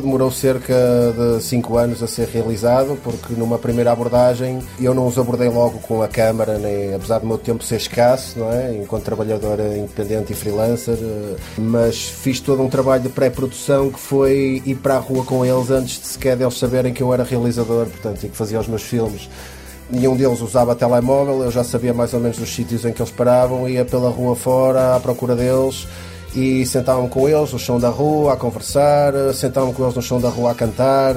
demorou 0.00 0.30
cerca 0.30 0.74
de 1.16 1.42
5 1.42 1.76
anos 1.76 2.02
a 2.02 2.06
ser 2.06 2.28
realizado 2.28 2.98
porque 3.02 3.34
numa 3.34 3.58
primeira 3.58 3.92
abordagem 3.92 4.60
eu 4.80 4.94
não 4.94 5.06
os 5.06 5.18
abordei 5.18 5.48
logo 5.48 5.78
com 5.80 6.02
a 6.02 6.08
câmara, 6.08 6.58
nem, 6.58 6.94
apesar 6.94 7.18
do 7.18 7.26
meu 7.26 7.38
tempo 7.38 7.62
ser 7.62 7.76
escasso, 7.76 8.38
não 8.38 8.50
é? 8.50 8.74
enquanto 8.74 9.04
trabalhador 9.04 9.58
independente 9.60 10.32
e 10.32 10.36
freelancer, 10.36 10.96
mas 11.58 12.04
fiz 12.04 12.40
todo 12.40 12.62
um 12.62 12.68
trabalho 12.68 13.02
de 13.02 13.08
pré-produção 13.08 13.90
que 13.90 13.98
foi 13.98 14.62
ir 14.64 14.76
para 14.76 14.96
a 14.96 14.98
rua 14.98 15.24
com 15.24 15.44
eles 15.44 15.57
antes 15.70 16.00
de 16.00 16.06
sequer 16.06 16.36
deles 16.36 16.58
saberem 16.58 16.92
que 16.92 17.02
eu 17.02 17.12
era 17.12 17.24
realizador, 17.24 17.86
portanto, 17.86 18.24
e 18.24 18.28
que 18.28 18.36
fazia 18.36 18.58
os 18.60 18.68
meus 18.68 18.82
filmes. 18.82 19.28
Nenhum 19.90 20.16
deles 20.16 20.40
usava 20.40 20.74
telemóvel, 20.74 21.42
eu 21.42 21.50
já 21.50 21.64
sabia 21.64 21.94
mais 21.94 22.12
ou 22.12 22.20
menos 22.20 22.36
dos 22.36 22.54
sítios 22.54 22.84
em 22.84 22.92
que 22.92 23.00
eles 23.00 23.10
paravam, 23.10 23.68
ia 23.68 23.84
pela 23.84 24.10
rua 24.10 24.36
fora 24.36 24.96
à 24.96 25.00
procura 25.00 25.34
deles 25.34 25.86
e 26.34 26.66
sentava-me 26.66 27.08
com 27.08 27.28
eles 27.28 27.52
no 27.52 27.58
chão 27.58 27.80
da 27.80 27.88
rua 27.88 28.34
a 28.34 28.36
conversar, 28.36 29.12
sentava-me 29.34 29.72
com 29.72 29.82
eles 29.82 29.94
no 29.94 30.02
chão 30.02 30.20
da 30.20 30.28
rua 30.28 30.50
a 30.50 30.54
cantar, 30.54 31.14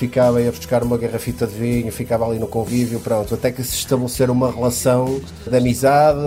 ficava 0.00 0.40
a 0.40 0.50
buscar 0.50 0.82
uma 0.82 0.96
garrafita 0.96 1.46
de 1.46 1.52
vinho, 1.52 1.92
ficava 1.92 2.26
ali 2.26 2.38
no 2.38 2.46
convívio, 2.46 2.98
pronto, 3.00 3.34
até 3.34 3.52
que 3.52 3.62
se 3.62 3.74
estabelecer 3.74 4.30
uma 4.30 4.50
relação 4.50 5.20
de 5.46 5.54
amizade 5.54 6.18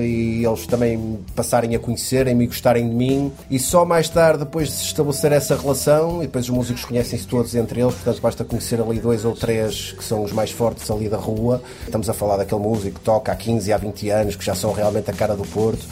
e 0.00 0.44
eles 0.44 0.66
também 0.66 1.20
passarem 1.36 1.76
a 1.76 1.78
conhecerem-me 1.78 2.42
e 2.42 2.46
gostarem 2.48 2.88
de 2.88 2.92
mim. 2.92 3.32
E 3.48 3.60
só 3.60 3.84
mais 3.84 4.08
tarde, 4.08 4.40
depois 4.40 4.68
de 4.68 4.74
se 4.74 4.86
estabelecer 4.86 5.30
essa 5.30 5.56
relação, 5.56 6.18
e 6.20 6.26
depois 6.26 6.46
os 6.46 6.50
músicos 6.50 6.84
conhecem-se 6.84 7.24
todos 7.24 7.54
entre 7.54 7.80
eles, 7.80 7.94
portanto 7.94 8.20
basta 8.20 8.44
conhecer 8.44 8.80
ali 8.80 8.98
dois 8.98 9.24
ou 9.24 9.36
três 9.36 9.92
que 9.92 10.02
são 10.02 10.24
os 10.24 10.32
mais 10.32 10.50
fortes 10.50 10.90
ali 10.90 11.08
da 11.08 11.16
rua. 11.16 11.62
Estamos 11.84 12.10
a 12.10 12.12
falar 12.12 12.38
daquele 12.38 12.60
músico 12.60 12.98
que 12.98 13.04
toca 13.04 13.30
há 13.30 13.36
15, 13.36 13.72
há 13.72 13.76
20 13.76 14.10
anos, 14.10 14.34
que 14.34 14.44
já 14.44 14.56
são 14.56 14.72
realmente 14.72 15.08
a 15.08 15.14
cara 15.14 15.36
do 15.36 15.44
Porto 15.44 15.86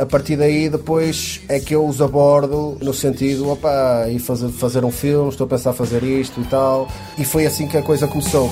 a 0.00 0.06
partir 0.06 0.34
daí 0.34 0.70
depois 0.70 1.42
é 1.46 1.60
que 1.60 1.74
eu 1.74 1.86
os 1.86 2.00
abordo 2.00 2.78
no 2.80 2.94
sentido, 2.94 3.50
opa, 3.50 4.08
e 4.08 4.18
fazer, 4.18 4.48
fazer 4.48 4.82
um 4.82 4.90
filme, 4.90 5.28
estou 5.28 5.44
a 5.44 5.48
pensar 5.48 5.74
fazer 5.74 6.02
isto 6.02 6.40
e 6.40 6.44
tal. 6.44 6.88
E 7.18 7.24
foi 7.24 7.44
assim 7.44 7.68
que 7.68 7.76
a 7.76 7.82
coisa 7.82 8.08
começou. 8.08 8.50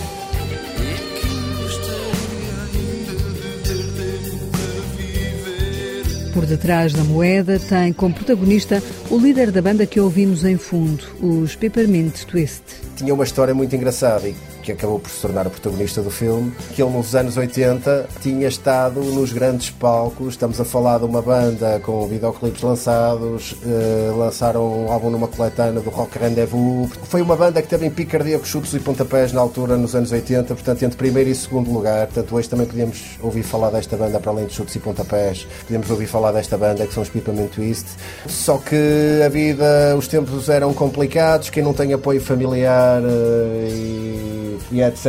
Por 6.35 6.45
detrás 6.45 6.93
da 6.93 7.03
moeda 7.03 7.59
tem 7.59 7.95
como 7.95 8.15
protagonista 8.15 8.83
o 9.11 9.17
líder 9.17 9.51
da 9.51 9.63
banda 9.63 9.87
que 9.87 9.99
ouvimos 9.99 10.45
em 10.45 10.59
fundo, 10.59 11.03
os 11.21 11.57
Peppermint 11.57 12.25
Twist. 12.27 12.63
Tinha 12.95 13.15
uma 13.15 13.25
história 13.25 13.55
muito 13.55 13.75
engraçada 13.75 14.29
e 14.29 14.37
que 14.69 14.73
acabou 14.73 14.99
por 14.99 15.11
se 15.11 15.23
tornar 15.23 15.47
o 15.47 15.51
protagonista 15.51 16.03
do 16.03 16.11
filme, 16.11 16.53
que 16.75 16.83
ele 16.83 16.91
nos 16.91 17.15
anos 17.15 17.37
80 17.37 18.07
tinha 18.21 18.49
estado 18.49 19.01
nos 19.01 19.33
grandes 19.33 19.71
palcos. 19.71 20.35
Estamos 20.35 20.61
a 20.61 20.65
falar 20.65 20.99
de 20.99 21.07
uma 21.07 21.23
banda 21.23 21.81
com 21.81 22.07
videoclipes 22.07 22.61
lançados, 22.61 23.57
eh, 23.65 24.13
lançaram 24.15 24.85
um 24.85 24.93
álbum 24.93 25.09
numa 25.09 25.27
coletânea 25.27 25.81
do 25.81 25.89
Rock 25.89 26.19
Rendezvous. 26.19 26.91
Foi 27.05 27.23
uma 27.23 27.35
banda 27.35 27.63
que 27.63 27.69
teve 27.69 27.87
em 27.87 27.91
picardia 27.91 28.39
com 28.39 28.45
chutos 28.45 28.75
e 28.75 28.79
pontapés 28.79 29.33
na 29.33 29.41
altura, 29.41 29.77
nos 29.77 29.95
anos 29.95 30.13
80, 30.13 30.55
portanto, 30.55 30.83
entre 30.83 30.99
primeiro 30.99 31.31
e 31.31 31.35
segundo 31.35 31.73
lugar. 31.73 32.07
Portanto, 32.07 32.35
hoje 32.35 32.49
também 32.49 32.67
podemos 32.67 33.19
ouvir 33.23 33.43
falar 33.43 33.71
desta 33.71 33.97
banda 33.97 34.21
para 34.21 34.33
além 34.33 34.47
de 34.47 34.53
chutos 34.53 34.75
e 34.77 34.79
pontapés. 34.79 35.47
Podemos 35.67 35.89
ouvir 35.89 36.07
falar 36.07 36.33
desta 36.33 36.59
banda 36.59 36.87
que 36.87 36.93
são 36.93 37.03
os 37.03 37.09
Pipament 37.09 37.49
Twist. 37.49 37.87
Só 38.27 38.59
que 38.59 39.23
a 39.25 39.29
vida, 39.31 39.97
os 39.97 40.07
tempos 40.07 40.51
eram 40.51 40.75
complicados, 40.75 41.49
quem 41.49 41.63
não 41.63 41.73
tem 41.73 41.95
apoio 41.95 42.21
familiar 42.21 43.01
eh, 43.03 43.69
e 43.71 44.58
e 44.71 44.81
etc. 44.83 45.07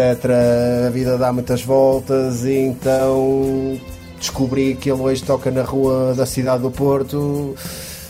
A 0.87 0.89
vida 0.89 1.17
dá 1.17 1.31
muitas 1.31 1.63
voltas 1.63 2.43
e 2.43 2.57
então 2.57 3.79
descobri 4.17 4.75
que 4.75 4.91
ele 4.91 5.01
hoje 5.01 5.23
toca 5.23 5.49
na 5.49 5.63
rua 5.63 6.13
da 6.15 6.25
cidade 6.25 6.61
do 6.61 6.71
Porto. 6.71 7.55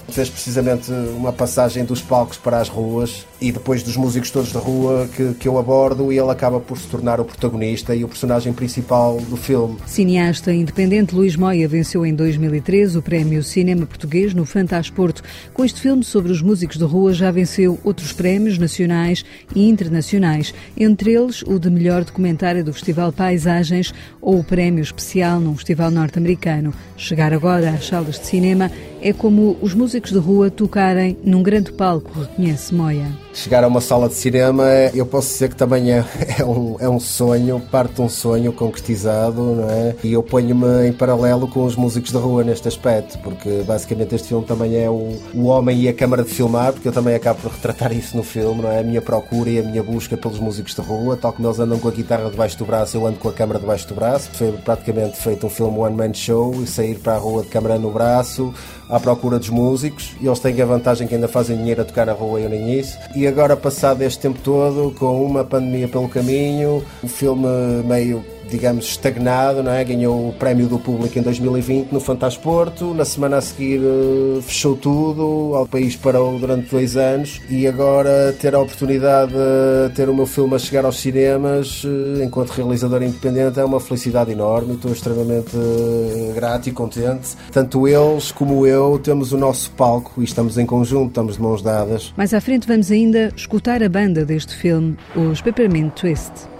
Fez 0.10 0.30
precisamente 0.30 0.92
uma 0.92 1.32
passagem 1.32 1.86
dos 1.86 2.02
palcos 2.02 2.38
para 2.38 2.60
as 2.60 2.68
ruas 2.68 3.26
e 3.42 3.52
depois 3.52 3.84
dos 3.84 3.96
músicos 3.96 4.32
todos 4.32 4.52
da 4.52 4.60
rua 4.60 5.08
que, 5.16 5.34
que 5.36 5.48
eu 5.48 5.58
abordo 5.58 6.12
e 6.12 6.18
ele 6.18 6.30
acaba 6.30 6.60
por 6.60 6.78
se 6.78 6.88
tornar 6.88 7.20
o 7.20 7.26
protagonista 7.26 7.96
e 7.96 8.04
o 8.04 8.08
personagem 8.08 8.52
principal 8.54 9.20
do 9.30 9.38
filme. 9.38 9.78
Cineasta 9.86 10.54
independente 10.54 11.16
Luís 11.16 11.36
Moia 11.36 11.68
venceu 11.68 12.06
em 12.06 12.14
2013 12.14 12.98
o 12.98 13.02
Prémio 13.02 13.44
Cinema 13.44 13.86
Português 13.86 14.34
no 14.34 14.46
Fantasporto. 14.46 15.24
Com 15.54 15.64
este 15.64 15.80
filme 15.80 16.04
sobre 16.04 16.32
os 16.32 16.42
músicos 16.42 16.78
de 16.78 16.84
rua 16.84 17.14
já 17.14 17.32
venceu 17.32 17.80
outros 17.84 18.12
prémios 18.12 18.58
nacionais 18.58 19.24
e 19.56 19.68
internacionais, 19.70 20.54
entre 20.78 21.14
eles 21.14 21.42
o 21.44 21.60
de 21.60 21.70
melhor 21.70 22.04
documentário 22.04 22.64
do 22.64 22.74
Festival 22.74 23.12
Paisagens 23.12 23.94
ou 24.22 24.40
o 24.40 24.44
prémio 24.44 24.82
especial 24.82 25.40
num 25.40 25.56
festival 25.56 25.92
norte-americano. 25.92 26.74
Chegar 26.98 27.34
agora 27.34 27.72
às 27.72 27.88
salas 27.88 28.20
de 28.20 28.26
cinema 28.26 28.72
é 29.02 29.14
como 29.14 29.58
os 29.62 29.74
músicos 29.74 30.12
de 30.12 30.18
rua 30.18 30.52
tocarem 30.52 31.18
num 31.24 31.42
grande 31.42 31.72
palco, 31.72 32.20
reconhece 32.20 32.74
Moia 32.74 33.29
chegar 33.34 33.64
a 33.64 33.68
uma 33.68 33.82
sala 33.82 34.08
de 34.08 34.16
cinema, 34.16 34.66
eu 34.94 35.06
posso 35.06 35.30
dizer 35.30 35.50
que 35.50 35.56
também 35.56 35.92
é, 35.92 36.06
é, 36.40 36.46
um, 36.46 36.76
é 36.80 36.90
um 36.90 37.00
sonho, 37.00 37.60
parte 37.72 37.96
de 37.96 38.02
um 38.02 38.10
sonho 38.10 38.52
concretizado, 38.54 39.42
não 39.42 39.70
é? 39.70 39.96
E 40.04 40.14
eu 40.14 40.24
ponho-me 40.24 40.88
em 40.88 40.94
paralelo 40.94 41.48
com 41.48 41.66
os 41.66 41.76
músicos 41.76 42.12
de 42.12 42.18
rua 42.18 42.44
neste 42.44 42.68
aspecto, 42.68 43.18
porque 43.20 43.64
basicamente 43.66 44.16
este 44.16 44.30
filme 44.30 44.46
também 44.46 44.76
é 44.76 44.90
o, 44.90 45.18
o 45.34 45.46
homem 45.46 45.82
e 45.82 45.88
a 45.88 45.94
câmara 45.94 46.24
de 46.24 46.30
filmar, 46.30 46.74
porque 46.74 46.88
eu 46.88 46.92
também 46.92 47.16
acabo 47.16 47.40
por 47.42 47.52
retratar 47.52 47.92
isso 47.92 48.16
no 48.16 48.24
filme, 48.24 48.62
não 48.62 48.72
é? 48.72 48.80
A 48.80 48.84
minha 48.84 49.02
procura 49.02 49.50
e 49.50 49.60
a 49.60 49.64
minha 49.64 49.84
busca 49.84 50.18
pelos 50.18 50.40
músicos 50.40 50.76
de 50.76 50.82
rua, 50.82 51.18
tal 51.18 51.34
como 51.34 51.48
eles 51.48 51.60
andam 51.60 51.80
com 51.80 51.88
a 51.88 51.92
guitarra 51.92 52.30
debaixo 52.30 52.58
do 52.58 52.66
braço, 52.66 52.98
eu 52.98 53.06
ando 53.06 53.20
com 53.20 53.30
a 53.30 53.34
câmara 53.34 53.60
debaixo 53.60 53.88
do 53.88 53.96
braço. 53.96 54.30
Foi 54.34 54.52
praticamente 54.52 55.18
feito 55.18 55.46
um 55.46 55.50
filme 55.50 55.78
one-man 55.78 56.14
show 56.14 56.54
e 56.62 56.68
sair 56.68 56.98
para 57.00 57.16
a 57.16 57.18
rua 57.18 57.44
de 57.44 57.50
câmara 57.50 57.78
no 57.78 57.92
braço, 57.92 58.54
à 58.90 59.00
procura 59.00 59.38
dos 59.38 59.50
músicos, 59.50 60.16
e 60.20 60.26
eles 60.26 60.40
têm 60.40 60.60
a 60.62 60.66
vantagem 60.66 61.08
que 61.08 61.16
ainda 61.16 61.28
fazem 61.28 61.56
dinheiro 61.58 61.82
a 61.82 61.86
tocar 61.86 62.06
na 62.06 62.14
rua 62.14 62.40
eu 62.40 62.50
nem 62.50 62.78
isso. 62.78 62.98
E 63.16 63.28
agora, 63.28 63.56
passado 63.56 64.02
este 64.02 64.20
tempo 64.20 64.40
todo, 64.44 64.94
com 64.98 65.24
uma 65.24 65.44
pandemia 65.44 65.88
pelo 65.88 66.10
caminho, 66.10 66.84
o 67.04 67.08
filme 67.08 67.48
meio 67.86 68.26
digamos, 68.50 68.86
estagnado, 68.86 69.64
não 69.64 69.72
é? 69.72 69.84
ganhou 69.84 70.30
o 70.30 70.34
prémio 70.34 70.68
do 70.68 70.80
público 70.80 71.18
em 71.18 71.22
2020 71.22 71.92
no 71.92 72.00
Fantasporto, 72.00 72.94
na 72.94 73.06
semana 73.06 73.38
a 73.38 73.42
seguir 73.42 73.80
eh, 73.80 74.42
fechou 74.42 74.76
tudo, 74.76 75.54
o 75.54 75.68
país 75.68 75.96
parou 75.96 76.38
durante 76.38 76.70
dois 76.70 76.98
anos 76.98 77.42
e 77.50 77.68
agora 77.68 78.36
ter 78.40 78.54
a 78.54 78.60
oportunidade 78.60 79.32
de 79.32 79.94
ter 79.96 80.10
o 80.10 80.16
meu 80.16 80.26
filme 80.26 80.56
a 80.56 80.60
chegar 80.60 80.86
aos 80.86 81.00
cinemas 81.00 81.84
eh, 81.86 82.24
enquanto 82.24 82.50
realizador 82.50 83.02
independente 83.04 83.60
é 83.60 83.66
uma 83.66 83.80
felicidade 83.80 84.32
enorme, 84.32 84.74
estou 84.74 84.92
extremamente 84.92 85.56
eh, 85.56 86.34
grato 86.36 86.70
e 86.70 86.72
contente. 86.72 87.36
Tanto 87.52 87.88
eles 87.88 88.32
como 88.32 88.66
eu 88.66 89.00
temos 89.00 89.32
o 89.32 89.38
nosso 89.38 89.72
palco 89.72 90.22
e 90.22 90.24
estamos 90.24 90.58
em 90.58 90.66
conjunto, 90.66 91.10
estamos 91.10 91.36
de 91.36 91.42
mãos 91.42 91.62
dadas. 91.62 92.14
Mais 92.18 92.34
à 92.34 92.42
frente 92.42 92.68
vamos 92.68 92.92
ainda 92.92 93.32
escutar 93.36 93.82
a 93.84 93.90
banda 93.90 94.26
deste 94.26 94.56
filme, 94.56 94.98
os 95.16 95.42
Peppermint 95.42 95.94
Twist. 95.94 96.59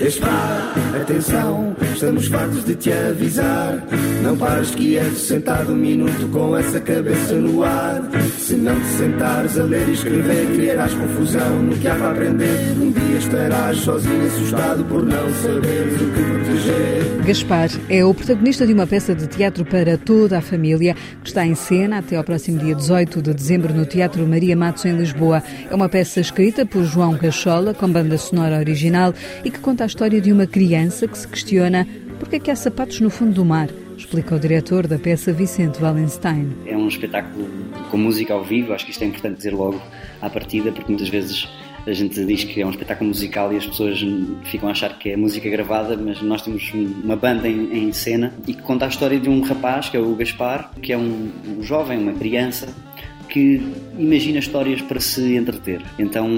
Gaspar, 0.00 0.72
atenção, 0.98 1.76
estamos 1.92 2.26
fartos 2.28 2.64
de 2.64 2.74
te 2.74 2.90
avisar. 2.90 3.86
Não 4.22 4.34
pares 4.34 4.70
quieto, 4.70 5.14
sentado 5.16 5.74
um 5.74 5.76
minuto 5.76 6.26
com 6.32 6.56
essa 6.56 6.80
cabeça 6.80 7.34
no 7.34 7.62
ar. 7.62 8.00
Se 8.38 8.54
não 8.54 8.80
te 8.80 8.86
sentares 8.86 9.58
a 9.58 9.64
ler 9.64 9.86
e 9.90 9.92
escrever, 9.92 10.46
criarás 10.54 10.94
confusão 10.94 11.62
no 11.62 11.76
que 11.76 11.86
há 11.86 11.94
para 11.96 12.12
aprender. 12.12 12.72
Um 12.80 12.90
dia 12.92 13.18
estarás 13.18 13.76
sozinho, 13.76 14.26
assustado 14.26 14.84
por 14.86 15.04
não 15.04 15.34
saberes 15.34 16.00
o 16.00 16.10
que 16.14 16.22
proteger. 16.22 17.10
Gaspar 17.26 17.68
é 17.90 18.02
o 18.02 18.14
protagonista 18.14 18.66
de 18.66 18.72
uma 18.72 18.86
peça 18.86 19.14
de 19.14 19.26
teatro 19.26 19.66
para 19.66 19.98
toda 19.98 20.38
a 20.38 20.40
família, 20.40 20.96
que 21.22 21.28
está 21.28 21.44
em 21.44 21.54
cena 21.54 21.98
até 21.98 22.16
ao 22.16 22.24
próximo 22.24 22.58
dia 22.58 22.74
18 22.74 23.20
de 23.20 23.34
dezembro 23.34 23.74
no 23.74 23.84
Teatro 23.84 24.26
Maria 24.26 24.56
Matos, 24.56 24.86
em 24.86 24.96
Lisboa. 24.96 25.42
É 25.70 25.74
uma 25.74 25.90
peça 25.90 26.20
escrita 26.20 26.64
por 26.64 26.84
João 26.84 27.18
Cachola, 27.18 27.74
com 27.74 27.86
banda 27.86 28.16
sonora 28.16 28.58
original, 28.58 29.12
e 29.44 29.50
que 29.50 29.58
conta 29.58 29.84
a 29.84 29.89
história 29.90 30.20
de 30.20 30.32
uma 30.32 30.46
criança 30.46 31.08
que 31.08 31.18
se 31.18 31.26
questiona 31.26 31.84
porque 32.20 32.36
é 32.36 32.38
que 32.38 32.50
há 32.50 32.54
sapatos 32.54 33.00
no 33.00 33.10
fundo 33.10 33.32
do 33.32 33.44
mar, 33.44 33.68
explica 33.98 34.36
o 34.36 34.38
diretor 34.38 34.86
da 34.86 34.98
peça 34.98 35.32
Vicente 35.32 35.82
Wallenstein. 35.82 36.48
É 36.64 36.76
um 36.76 36.86
espetáculo 36.86 37.48
com 37.90 37.96
música 37.96 38.32
ao 38.32 38.44
vivo, 38.44 38.72
acho 38.72 38.84
que 38.84 38.92
isto 38.92 39.02
é 39.02 39.08
importante 39.08 39.38
dizer 39.38 39.52
logo 39.52 39.82
à 40.22 40.30
partida, 40.30 40.70
porque 40.70 40.92
muitas 40.92 41.08
vezes 41.08 41.48
a 41.84 41.92
gente 41.92 42.24
diz 42.24 42.44
que 42.44 42.62
é 42.62 42.66
um 42.66 42.70
espetáculo 42.70 43.08
musical 43.08 43.52
e 43.52 43.56
as 43.56 43.66
pessoas 43.66 43.98
ficam 44.44 44.68
a 44.68 44.72
achar 44.72 44.96
que 44.96 45.10
é 45.10 45.16
música 45.16 45.50
gravada, 45.50 45.96
mas 45.96 46.22
nós 46.22 46.40
temos 46.40 46.72
uma 46.72 47.16
banda 47.16 47.48
em, 47.48 47.88
em 47.88 47.92
cena 47.92 48.32
e 48.46 48.54
que 48.54 48.62
conta 48.62 48.84
a 48.84 48.88
história 48.88 49.18
de 49.18 49.28
um 49.28 49.40
rapaz, 49.40 49.88
que 49.88 49.96
é 49.96 50.00
o 50.00 50.14
Gaspar, 50.14 50.70
que 50.80 50.92
é 50.92 50.96
um, 50.98 51.32
um 51.48 51.62
jovem, 51.64 51.98
uma 51.98 52.12
criança, 52.12 52.68
que 53.30 53.62
imagina 53.98 54.38
histórias 54.38 54.82
para 54.82 55.00
se 55.00 55.36
entreter. 55.36 55.82
Então 55.98 56.28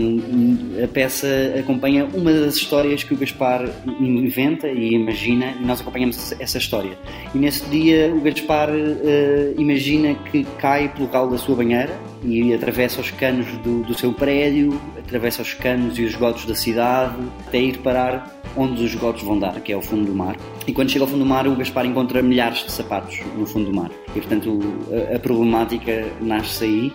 a 0.82 0.86
peça 0.88 1.26
acompanha 1.58 2.04
uma 2.04 2.32
das 2.32 2.56
histórias 2.56 3.02
que 3.02 3.14
o 3.14 3.16
Gaspar 3.16 3.68
inventa 4.00 4.68
e 4.68 4.94
imagina 4.94 5.54
e 5.60 5.64
nós 5.64 5.80
acompanhamos 5.80 6.32
essa 6.38 6.58
história. 6.58 6.96
E 7.34 7.38
nesse 7.38 7.64
dia 7.70 8.14
o 8.14 8.20
Gaspar 8.20 8.70
uh, 8.70 9.60
imagina 9.60 10.14
que 10.30 10.44
cai 10.58 10.88
pelo 10.92 11.08
ralo 11.08 11.30
da 11.30 11.38
sua 11.38 11.56
banheira 11.56 12.11
e 12.22 12.52
atravessa 12.54 13.00
os 13.00 13.10
canos 13.10 13.46
do, 13.58 13.82
do 13.82 13.94
seu 13.94 14.12
prédio, 14.12 14.80
atravessa 14.98 15.42
os 15.42 15.54
canos 15.54 15.98
e 15.98 16.04
os 16.04 16.10
esgotos 16.10 16.44
da 16.46 16.54
cidade 16.54 17.16
até 17.46 17.58
ir 17.58 17.78
parar 17.78 18.40
onde 18.56 18.84
os 18.84 18.90
esgotos 18.90 19.22
vão 19.22 19.38
dar, 19.38 19.60
que 19.60 19.72
é 19.72 19.76
o 19.76 19.82
fundo 19.82 20.06
do 20.06 20.14
mar. 20.14 20.36
E 20.66 20.72
quando 20.72 20.90
chega 20.90 21.04
ao 21.04 21.08
fundo 21.08 21.20
do 21.20 21.26
mar, 21.26 21.46
o 21.46 21.56
Gaspar 21.56 21.86
encontra 21.86 22.22
milhares 22.22 22.64
de 22.64 22.70
sapatos 22.70 23.20
no 23.36 23.46
fundo 23.46 23.70
do 23.70 23.74
mar. 23.74 23.90
E 24.14 24.20
portanto 24.20 24.60
a, 25.12 25.16
a 25.16 25.18
problemática 25.18 26.06
nasce 26.20 26.64
aí 26.64 26.92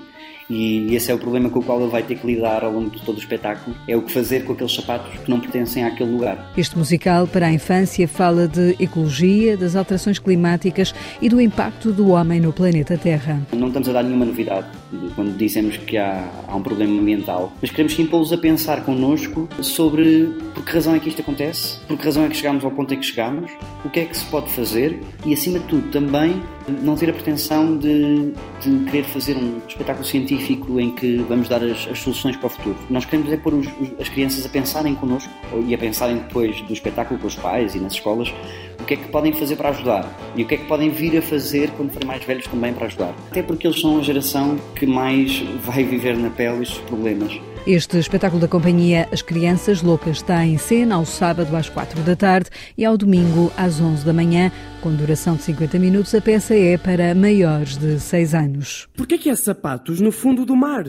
E 0.50 0.96
esse 0.96 1.12
é 1.12 1.14
o 1.14 1.18
problema 1.18 1.50
com 1.50 1.60
o 1.60 1.64
qual 1.64 1.82
ele 1.82 1.90
vai 1.90 2.04
ter 2.04 2.16
que 2.16 2.26
lidar 2.26 2.64
ao 2.64 2.72
longo 2.72 2.90
de 2.90 3.02
todo 3.02 3.18
o 3.18 3.20
espetáculo, 3.20 3.76
é 3.88 3.96
o 3.96 4.02
que 4.02 4.12
fazer 4.12 4.46
com 4.46 4.54
aqueles 4.54 4.74
sapatos 4.74 5.20
que 5.20 5.30
não 5.30 5.40
pertencem 5.40 5.84
àquele 5.84 6.12
lugar. 6.12 6.52
Este 6.58 6.78
musical 6.78 7.28
para 7.28 7.48
a 7.48 7.52
infância 7.52 8.08
fala 8.08 8.48
de 8.48 8.76
ecologia, 8.80 9.58
das 9.58 9.76
alterações 9.76 10.20
climáticas 10.20 10.94
e 11.22 11.28
do 11.28 11.42
impacto 11.42 11.92
do 11.92 12.10
homem 12.10 12.40
no 12.40 12.54
planeta 12.54 12.98
Terra. 12.98 13.42
Não 13.54 13.68
estamos 13.68 13.90
a 13.90 13.94
dar 13.94 14.04
nenhuma 14.04 14.26
novidade 14.26 14.68
quando 15.16 15.36
dizemos 15.38 15.76
que 15.78 15.98
há, 15.98 16.30
há 16.48 16.56
um 16.56 16.64
problema 16.64 17.00
ambiental, 17.00 17.52
mas 17.62 17.70
queremos 17.70 17.94
sim 17.94 18.06
pô-los 18.06 18.32
a 18.32 18.38
pensar 18.38 18.86
connosco 18.86 19.50
sobre 19.62 20.34
por 20.54 20.64
que 20.64 20.72
razão 20.72 20.96
é 20.96 21.00
que 21.00 21.10
isto 21.10 21.22
acontece, 21.22 21.80
por 21.88 21.98
que 21.98 22.06
razão 22.06 22.24
é 22.24 22.30
que 22.30 22.38
chegamos 22.38 22.64
ao 22.64 22.72
ponto 22.72 22.94
em 22.94 23.00
que 23.00 23.06
chegamos, 23.06 23.52
o 23.84 23.90
que 23.90 24.00
é 24.00 24.06
que 24.06 24.16
se 24.16 24.26
pode 24.26 24.50
fazer 24.52 25.02
e, 25.26 25.34
acima 25.34 25.60
de 25.60 25.66
tudo, 25.66 25.90
também 25.90 26.42
não 26.82 26.96
ter 26.96 27.10
a 27.10 27.14
pretensão 27.14 27.78
de, 27.78 28.34
de 28.62 28.86
querer 28.86 29.04
fazer 29.06 29.36
um 29.36 29.60
espetáculo 29.68 30.06
científico 30.06 30.37
em 30.80 30.92
que 30.92 31.18
vamos 31.18 31.50
dar 31.50 31.64
as, 31.64 31.88
as 31.88 32.00
soluções 32.00 32.36
para 32.36 32.48
o 32.48 32.50
futuro. 32.50 32.78
Nós 32.90 33.06
queremos 33.06 33.32
é 33.32 33.38
pôr 33.38 33.54
os, 33.54 33.68
as 34.00 34.10
crianças 34.10 34.46
a 34.46 34.50
pensarem 34.50 34.96
connosco 34.96 35.32
e 35.66 35.74
a 35.74 35.78
pensarem 35.78 36.18
depois 36.18 36.62
do 36.62 36.74
espetáculo 36.74 37.20
com 37.20 37.28
os 37.28 37.36
pais 37.36 37.76
e 37.76 37.80
nas 37.80 37.94
escolas 37.94 38.34
o 38.80 38.84
que 38.86 38.94
é 38.94 38.98
que 38.98 39.10
podem 39.10 39.34
fazer 39.34 39.56
para 39.56 39.70
ajudar 39.70 40.10
e 40.36 40.44
o 40.44 40.48
que 40.48 40.56
é 40.56 40.58
que 40.58 40.66
podem 40.66 40.90
vir 40.90 41.18
a 41.18 41.22
fazer 41.22 41.72
quando 41.72 41.92
forem 41.92 42.08
mais 42.08 42.24
velhos 42.24 42.48
também 42.48 42.74
para 42.74 42.86
ajudar. 42.86 43.14
Até 43.32 43.42
porque 43.42 43.68
eles 43.68 43.80
são 43.80 43.98
a 43.98 44.02
geração 44.02 44.58
que 44.76 44.86
mais 44.86 45.40
vai 45.66 45.84
viver 45.84 46.18
na 46.18 46.30
pele 46.30 46.64
estes 46.64 46.78
problemas. 46.80 47.40
Este 47.68 47.98
espetáculo 48.00 48.40
da 48.40 48.48
companhia 48.48 49.10
As 49.12 49.22
Crianças 49.22 49.82
Loucas 49.82 50.18
está 50.18 50.46
em 50.46 50.58
cena 50.58 50.96
ao 50.96 51.06
sábado 51.06 51.54
às 51.54 51.68
4 51.68 52.02
da 52.02 52.16
tarde 52.16 52.50
e 52.78 52.86
ao 52.86 52.98
domingo 52.98 53.52
às 53.58 53.82
11 53.82 54.06
da 54.06 54.14
manhã, 54.14 54.50
com 54.80 54.96
duração 54.96 55.36
de 55.36 55.44
50 55.44 55.78
minutos. 55.78 56.16
A 56.16 56.22
peça 56.22 56.56
é 56.56 56.78
para 56.78 57.14
maiores 57.14 57.76
de 57.76 58.00
6 58.00 58.34
anos. 58.34 58.88
Por 58.96 59.06
que 59.06 59.30
há 59.30 59.36
sapatos 59.36 60.00
no 60.00 60.14
fundo 60.14 60.46
do 60.46 60.56
mar? 60.56 60.86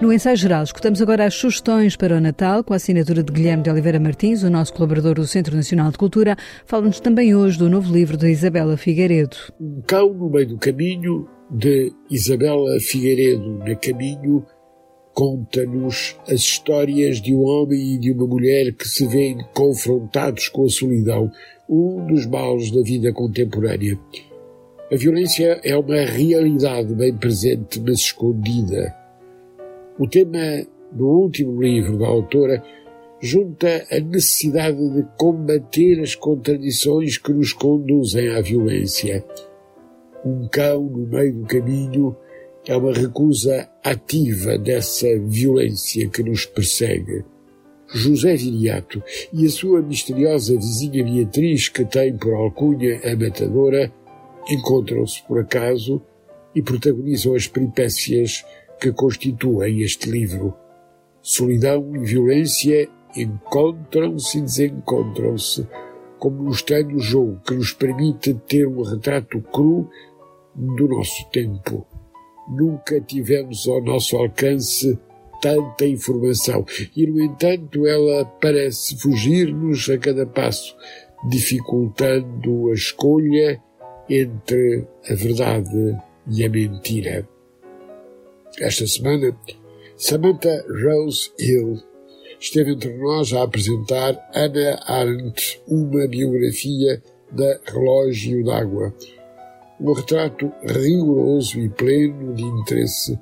No 0.00 0.12
ensaio 0.12 0.36
geral, 0.36 0.62
escutamos 0.62 1.02
agora 1.02 1.24
as 1.24 1.34
sugestões 1.34 1.96
para 1.96 2.16
o 2.16 2.20
Natal, 2.20 2.62
com 2.62 2.72
a 2.72 2.76
assinatura 2.76 3.20
de 3.20 3.32
Guilherme 3.32 3.64
de 3.64 3.70
Oliveira 3.70 3.98
Martins, 3.98 4.44
o 4.44 4.50
nosso 4.50 4.72
colaborador 4.72 5.16
do 5.16 5.26
Centro 5.26 5.56
Nacional 5.56 5.90
de 5.90 5.98
Cultura. 5.98 6.36
Fala-nos 6.64 7.00
também 7.00 7.34
hoje 7.34 7.58
do 7.58 7.68
novo 7.68 7.92
livro 7.92 8.16
de 8.16 8.30
Isabela 8.30 8.76
Figueiredo. 8.76 9.36
Um 9.60 9.82
cão 9.84 10.14
no 10.14 10.30
meio 10.30 10.50
do 10.50 10.56
caminho, 10.56 11.28
de 11.50 11.92
Isabela 12.10 12.78
Figueiredo. 12.80 13.58
Na 13.58 13.74
caminho, 13.74 14.44
conta-nos 15.14 16.16
as 16.26 16.40
histórias 16.40 17.20
de 17.20 17.34
um 17.34 17.42
homem 17.42 17.94
e 17.94 17.98
de 17.98 18.12
uma 18.12 18.26
mulher 18.26 18.72
que 18.72 18.86
se 18.86 19.06
veem 19.06 19.38
confrontados 19.54 20.48
com 20.48 20.64
a 20.64 20.68
solidão, 20.68 21.30
um 21.68 22.06
dos 22.06 22.26
males 22.26 22.70
da 22.70 22.82
vida 22.82 23.12
contemporânea. 23.12 23.98
A 24.90 24.96
violência 24.96 25.60
é 25.62 25.76
uma 25.76 26.04
realidade 26.04 26.94
bem 26.94 27.14
presente, 27.14 27.80
mas 27.80 27.98
escondida 27.98 28.96
o 29.98 30.06
tema 30.06 30.64
do 30.92 31.08
último 31.08 31.60
livro 31.60 31.98
da 31.98 32.06
autora 32.06 32.62
junta 33.20 33.84
a 33.90 33.98
necessidade 33.98 34.78
de 34.90 35.04
combater 35.18 36.00
as 36.00 36.14
contradições 36.14 37.18
que 37.18 37.32
nos 37.32 37.52
conduzem 37.52 38.28
à 38.28 38.40
violência. 38.40 39.24
Um 40.28 40.46
cão 40.46 40.84
no 40.84 41.06
meio 41.06 41.32
do 41.32 41.46
caminho 41.46 42.14
é 42.66 42.76
uma 42.76 42.92
recusa 42.92 43.66
ativa 43.82 44.58
dessa 44.58 45.06
violência 45.20 46.06
que 46.10 46.22
nos 46.22 46.44
persegue. 46.44 47.24
José 47.94 48.36
Viriato 48.36 49.02
e 49.32 49.46
a 49.46 49.48
sua 49.48 49.80
misteriosa 49.80 50.54
vizinha 50.54 51.02
Beatriz, 51.02 51.70
que 51.70 51.82
tem 51.82 52.14
por 52.14 52.34
alcunha 52.34 53.00
a 53.10 53.16
matadora, 53.16 53.90
encontram-se 54.50 55.22
por 55.26 55.38
acaso 55.38 56.02
e 56.54 56.60
protagonizam 56.60 57.34
as 57.34 57.46
peripécias 57.46 58.44
que 58.78 58.92
constituem 58.92 59.80
este 59.80 60.10
livro. 60.10 60.54
Solidão 61.22 61.96
e 61.96 62.00
violência 62.00 62.86
encontram-se 63.16 64.36
e 64.36 64.42
desencontram-se, 64.42 65.66
como 66.18 66.42
um 66.42 66.50
estranho 66.50 66.98
jogo 66.98 67.40
que 67.46 67.54
nos 67.54 67.72
permite 67.72 68.34
ter 68.46 68.66
um 68.68 68.82
retrato 68.82 69.40
cru 69.40 69.88
do 70.58 70.88
nosso 70.88 71.28
tempo. 71.30 71.86
Nunca 72.48 73.00
tivemos 73.00 73.68
ao 73.68 73.82
nosso 73.82 74.16
alcance 74.16 74.98
tanta 75.40 75.86
informação 75.86 76.64
e, 76.96 77.06
no 77.06 77.22
entanto, 77.22 77.86
ela 77.86 78.24
parece 78.24 78.98
fugir-nos 78.98 79.88
a 79.88 79.96
cada 79.96 80.26
passo, 80.26 80.76
dificultando 81.28 82.70
a 82.70 82.74
escolha 82.74 83.62
entre 84.08 84.86
a 85.08 85.14
verdade 85.14 85.96
e 86.26 86.44
a 86.44 86.48
mentira. 86.48 87.28
Esta 88.58 88.86
semana, 88.86 89.38
Samantha 89.96 90.64
Rose 90.82 91.30
Hill 91.38 91.80
esteve 92.40 92.72
entre 92.72 92.96
nós 92.96 93.32
a 93.32 93.42
apresentar 93.42 94.16
Anna 94.34 94.80
Arendt, 94.86 95.60
uma 95.68 96.06
biografia 96.08 97.02
da 97.30 97.60
Relógio 97.66 98.44
d'Água. 98.44 98.94
Um 99.80 99.92
retrato 99.92 100.52
rigoroso 100.64 101.58
e 101.60 101.68
pleno 101.68 102.34
de 102.34 102.42
interesse 102.42 103.18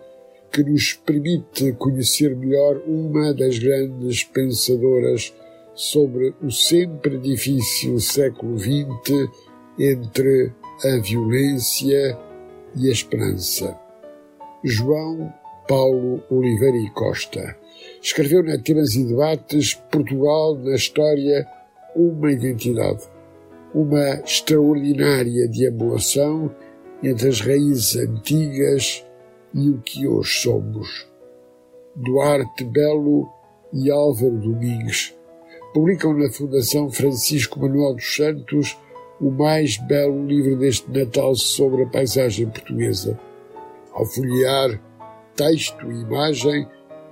que 0.50 0.62
nos 0.64 0.94
permite 0.94 1.72
conhecer 1.74 2.34
melhor 2.34 2.80
uma 2.86 3.34
das 3.34 3.58
grandes 3.58 4.24
pensadoras 4.24 5.34
sobre 5.74 6.34
o 6.42 6.50
sempre 6.50 7.18
difícil 7.18 8.00
século 8.00 8.58
XX 8.58 9.28
entre 9.78 10.52
a 10.82 10.96
violência 11.02 12.18
e 12.74 12.88
a 12.88 12.92
esperança. 12.92 13.78
João 14.64 15.32
Paulo 15.68 16.22
Oliveira 16.30 16.78
e 16.78 16.90
Costa. 16.90 17.56
Escreveu 18.02 18.42
na 18.42 18.56
Temas 18.58 18.94
e 18.94 19.04
Debates 19.04 19.74
Portugal 19.74 20.56
na 20.56 20.74
História 20.74 21.46
uma 21.94 22.32
identidade, 22.32 23.02
uma 23.76 24.22
extraordinária 24.24 25.46
deambulação 25.48 26.50
entre 27.02 27.28
as 27.28 27.42
raízes 27.42 27.94
antigas 27.94 29.04
e 29.52 29.68
o 29.68 29.82
que 29.82 30.08
hoje 30.08 30.40
somos. 30.40 31.06
Duarte 31.94 32.64
Belo 32.64 33.28
e 33.74 33.90
Álvaro 33.90 34.38
Domingues 34.38 35.14
publicam 35.74 36.14
na 36.14 36.30
Fundação 36.30 36.90
Francisco 36.90 37.60
Manuel 37.60 37.96
dos 37.96 38.16
Santos 38.16 38.78
o 39.20 39.30
mais 39.30 39.76
belo 39.76 40.24
livro 40.26 40.56
deste 40.56 40.90
Natal 40.90 41.34
sobre 41.34 41.82
a 41.82 41.86
paisagem 41.86 42.48
portuguesa. 42.48 43.20
Ao 43.92 44.06
folhear 44.06 44.80
texto 45.34 45.92
e 45.92 46.00
imagem, 46.00 46.66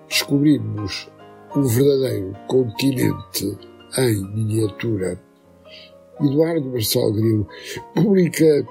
descobrimos 0.08 1.10
o 1.54 1.62
verdadeiro 1.62 2.34
continente 2.48 3.58
em 3.98 4.34
miniatura. 4.34 5.20
Eduardo 6.20 6.70
Marçal 6.70 7.12
Grilo 7.12 7.48
publica 7.94 8.66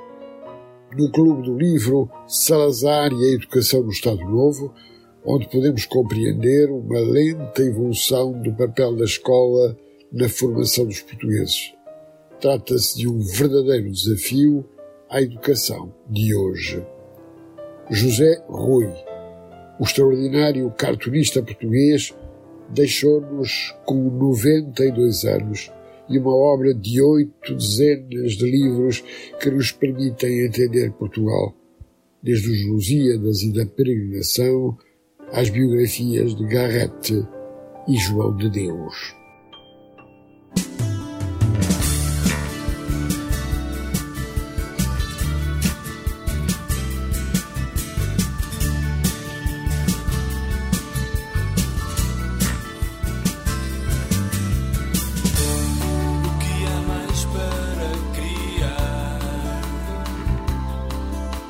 no 0.98 1.12
Clube 1.12 1.44
do 1.44 1.58
Livro 1.58 2.10
Salazar 2.28 3.12
e 3.12 3.26
a 3.26 3.34
Educação 3.34 3.84
no 3.84 3.92
Estado 3.92 4.24
Novo, 4.26 4.74
onde 5.26 5.50
podemos 5.50 5.86
compreender 5.86 6.70
uma 6.70 7.00
lenta 7.00 7.62
evolução 7.62 8.32
do 8.42 8.54
papel 8.54 8.96
da 8.96 9.06
escola 9.06 9.78
na 10.12 10.30
formação 10.30 10.86
dos 10.86 11.02
portugueses. 11.02 11.74
Trata-se 12.40 12.98
de 12.98 13.08
um 13.08 13.20
verdadeiro 13.20 13.92
desafio 13.92 14.66
à 15.10 15.22
educação 15.22 15.94
de 16.10 16.36
hoje. 16.36 16.86
José 17.90 18.44
Rui, 18.48 18.88
o 19.80 19.84
extraordinário 19.84 20.70
cartunista 20.72 21.42
português, 21.42 22.14
deixou-nos 22.70 23.76
com 23.86 24.10
92 24.10 25.26
anos 25.26 25.72
e 26.10 26.18
uma 26.18 26.36
obra 26.36 26.74
de 26.74 27.02
oito 27.02 27.56
dezenas 27.56 28.34
de 28.34 28.50
livros 28.50 29.04
que 29.40 29.50
nos 29.50 29.72
permitem 29.72 30.46
entender 30.46 30.92
Portugal, 30.92 31.56
desde 32.22 32.50
os 32.50 32.66
Lusíadas 32.68 33.42
e 33.42 33.54
da 33.54 33.66
Peregrinação 33.66 34.78
às 35.32 35.50
biografias 35.50 36.36
de 36.36 36.46
Garrett 36.46 37.26
e 37.88 37.98
João 37.98 38.36
de 38.36 38.50
Deus. 38.50 39.23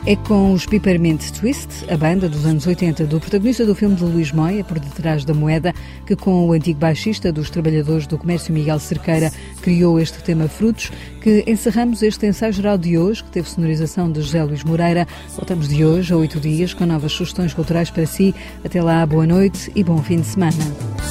É 0.05 0.17
com 0.17 0.51
os 0.51 0.65
Peppermint 0.65 1.31
Twist, 1.31 1.69
a 1.89 1.95
banda 1.95 2.27
dos 2.27 2.45
anos 2.45 2.67
80 2.67 3.05
do 3.05 3.21
protagonista 3.21 3.65
do 3.65 3.73
filme 3.73 3.95
de 3.95 4.03
Luís 4.03 4.33
Moia, 4.33 4.61
Por 4.61 4.77
Detrás 4.77 5.23
da 5.23 5.33
Moeda, 5.33 5.73
que 6.05 6.13
com 6.13 6.45
o 6.45 6.51
antigo 6.51 6.77
baixista 6.77 7.31
dos 7.31 7.49
Trabalhadores 7.49 8.05
do 8.05 8.17
Comércio 8.17 8.53
Miguel 8.53 8.79
Cerqueira 8.79 9.31
criou 9.61 9.97
este 9.97 10.21
tema 10.21 10.49
Frutos, 10.49 10.91
que 11.21 11.45
encerramos 11.47 12.03
este 12.03 12.27
ensaio 12.27 12.51
geral 12.51 12.77
de 12.77 12.97
hoje, 12.97 13.23
que 13.23 13.31
teve 13.31 13.49
sonorização 13.49 14.11
de 14.11 14.21
José 14.21 14.43
Luís 14.43 14.65
Moreira. 14.65 15.07
Voltamos 15.37 15.69
de 15.69 15.85
hoje 15.85 16.11
a 16.11 16.17
oito 16.17 16.37
dias 16.37 16.73
com 16.73 16.85
novas 16.85 17.13
sugestões 17.13 17.53
culturais 17.53 17.89
para 17.89 18.05
si. 18.05 18.35
Até 18.61 18.83
lá, 18.83 19.05
boa 19.05 19.25
noite 19.25 19.71
e 19.73 19.85
bom 19.85 20.03
fim 20.03 20.19
de 20.19 20.27
semana. 20.27 21.02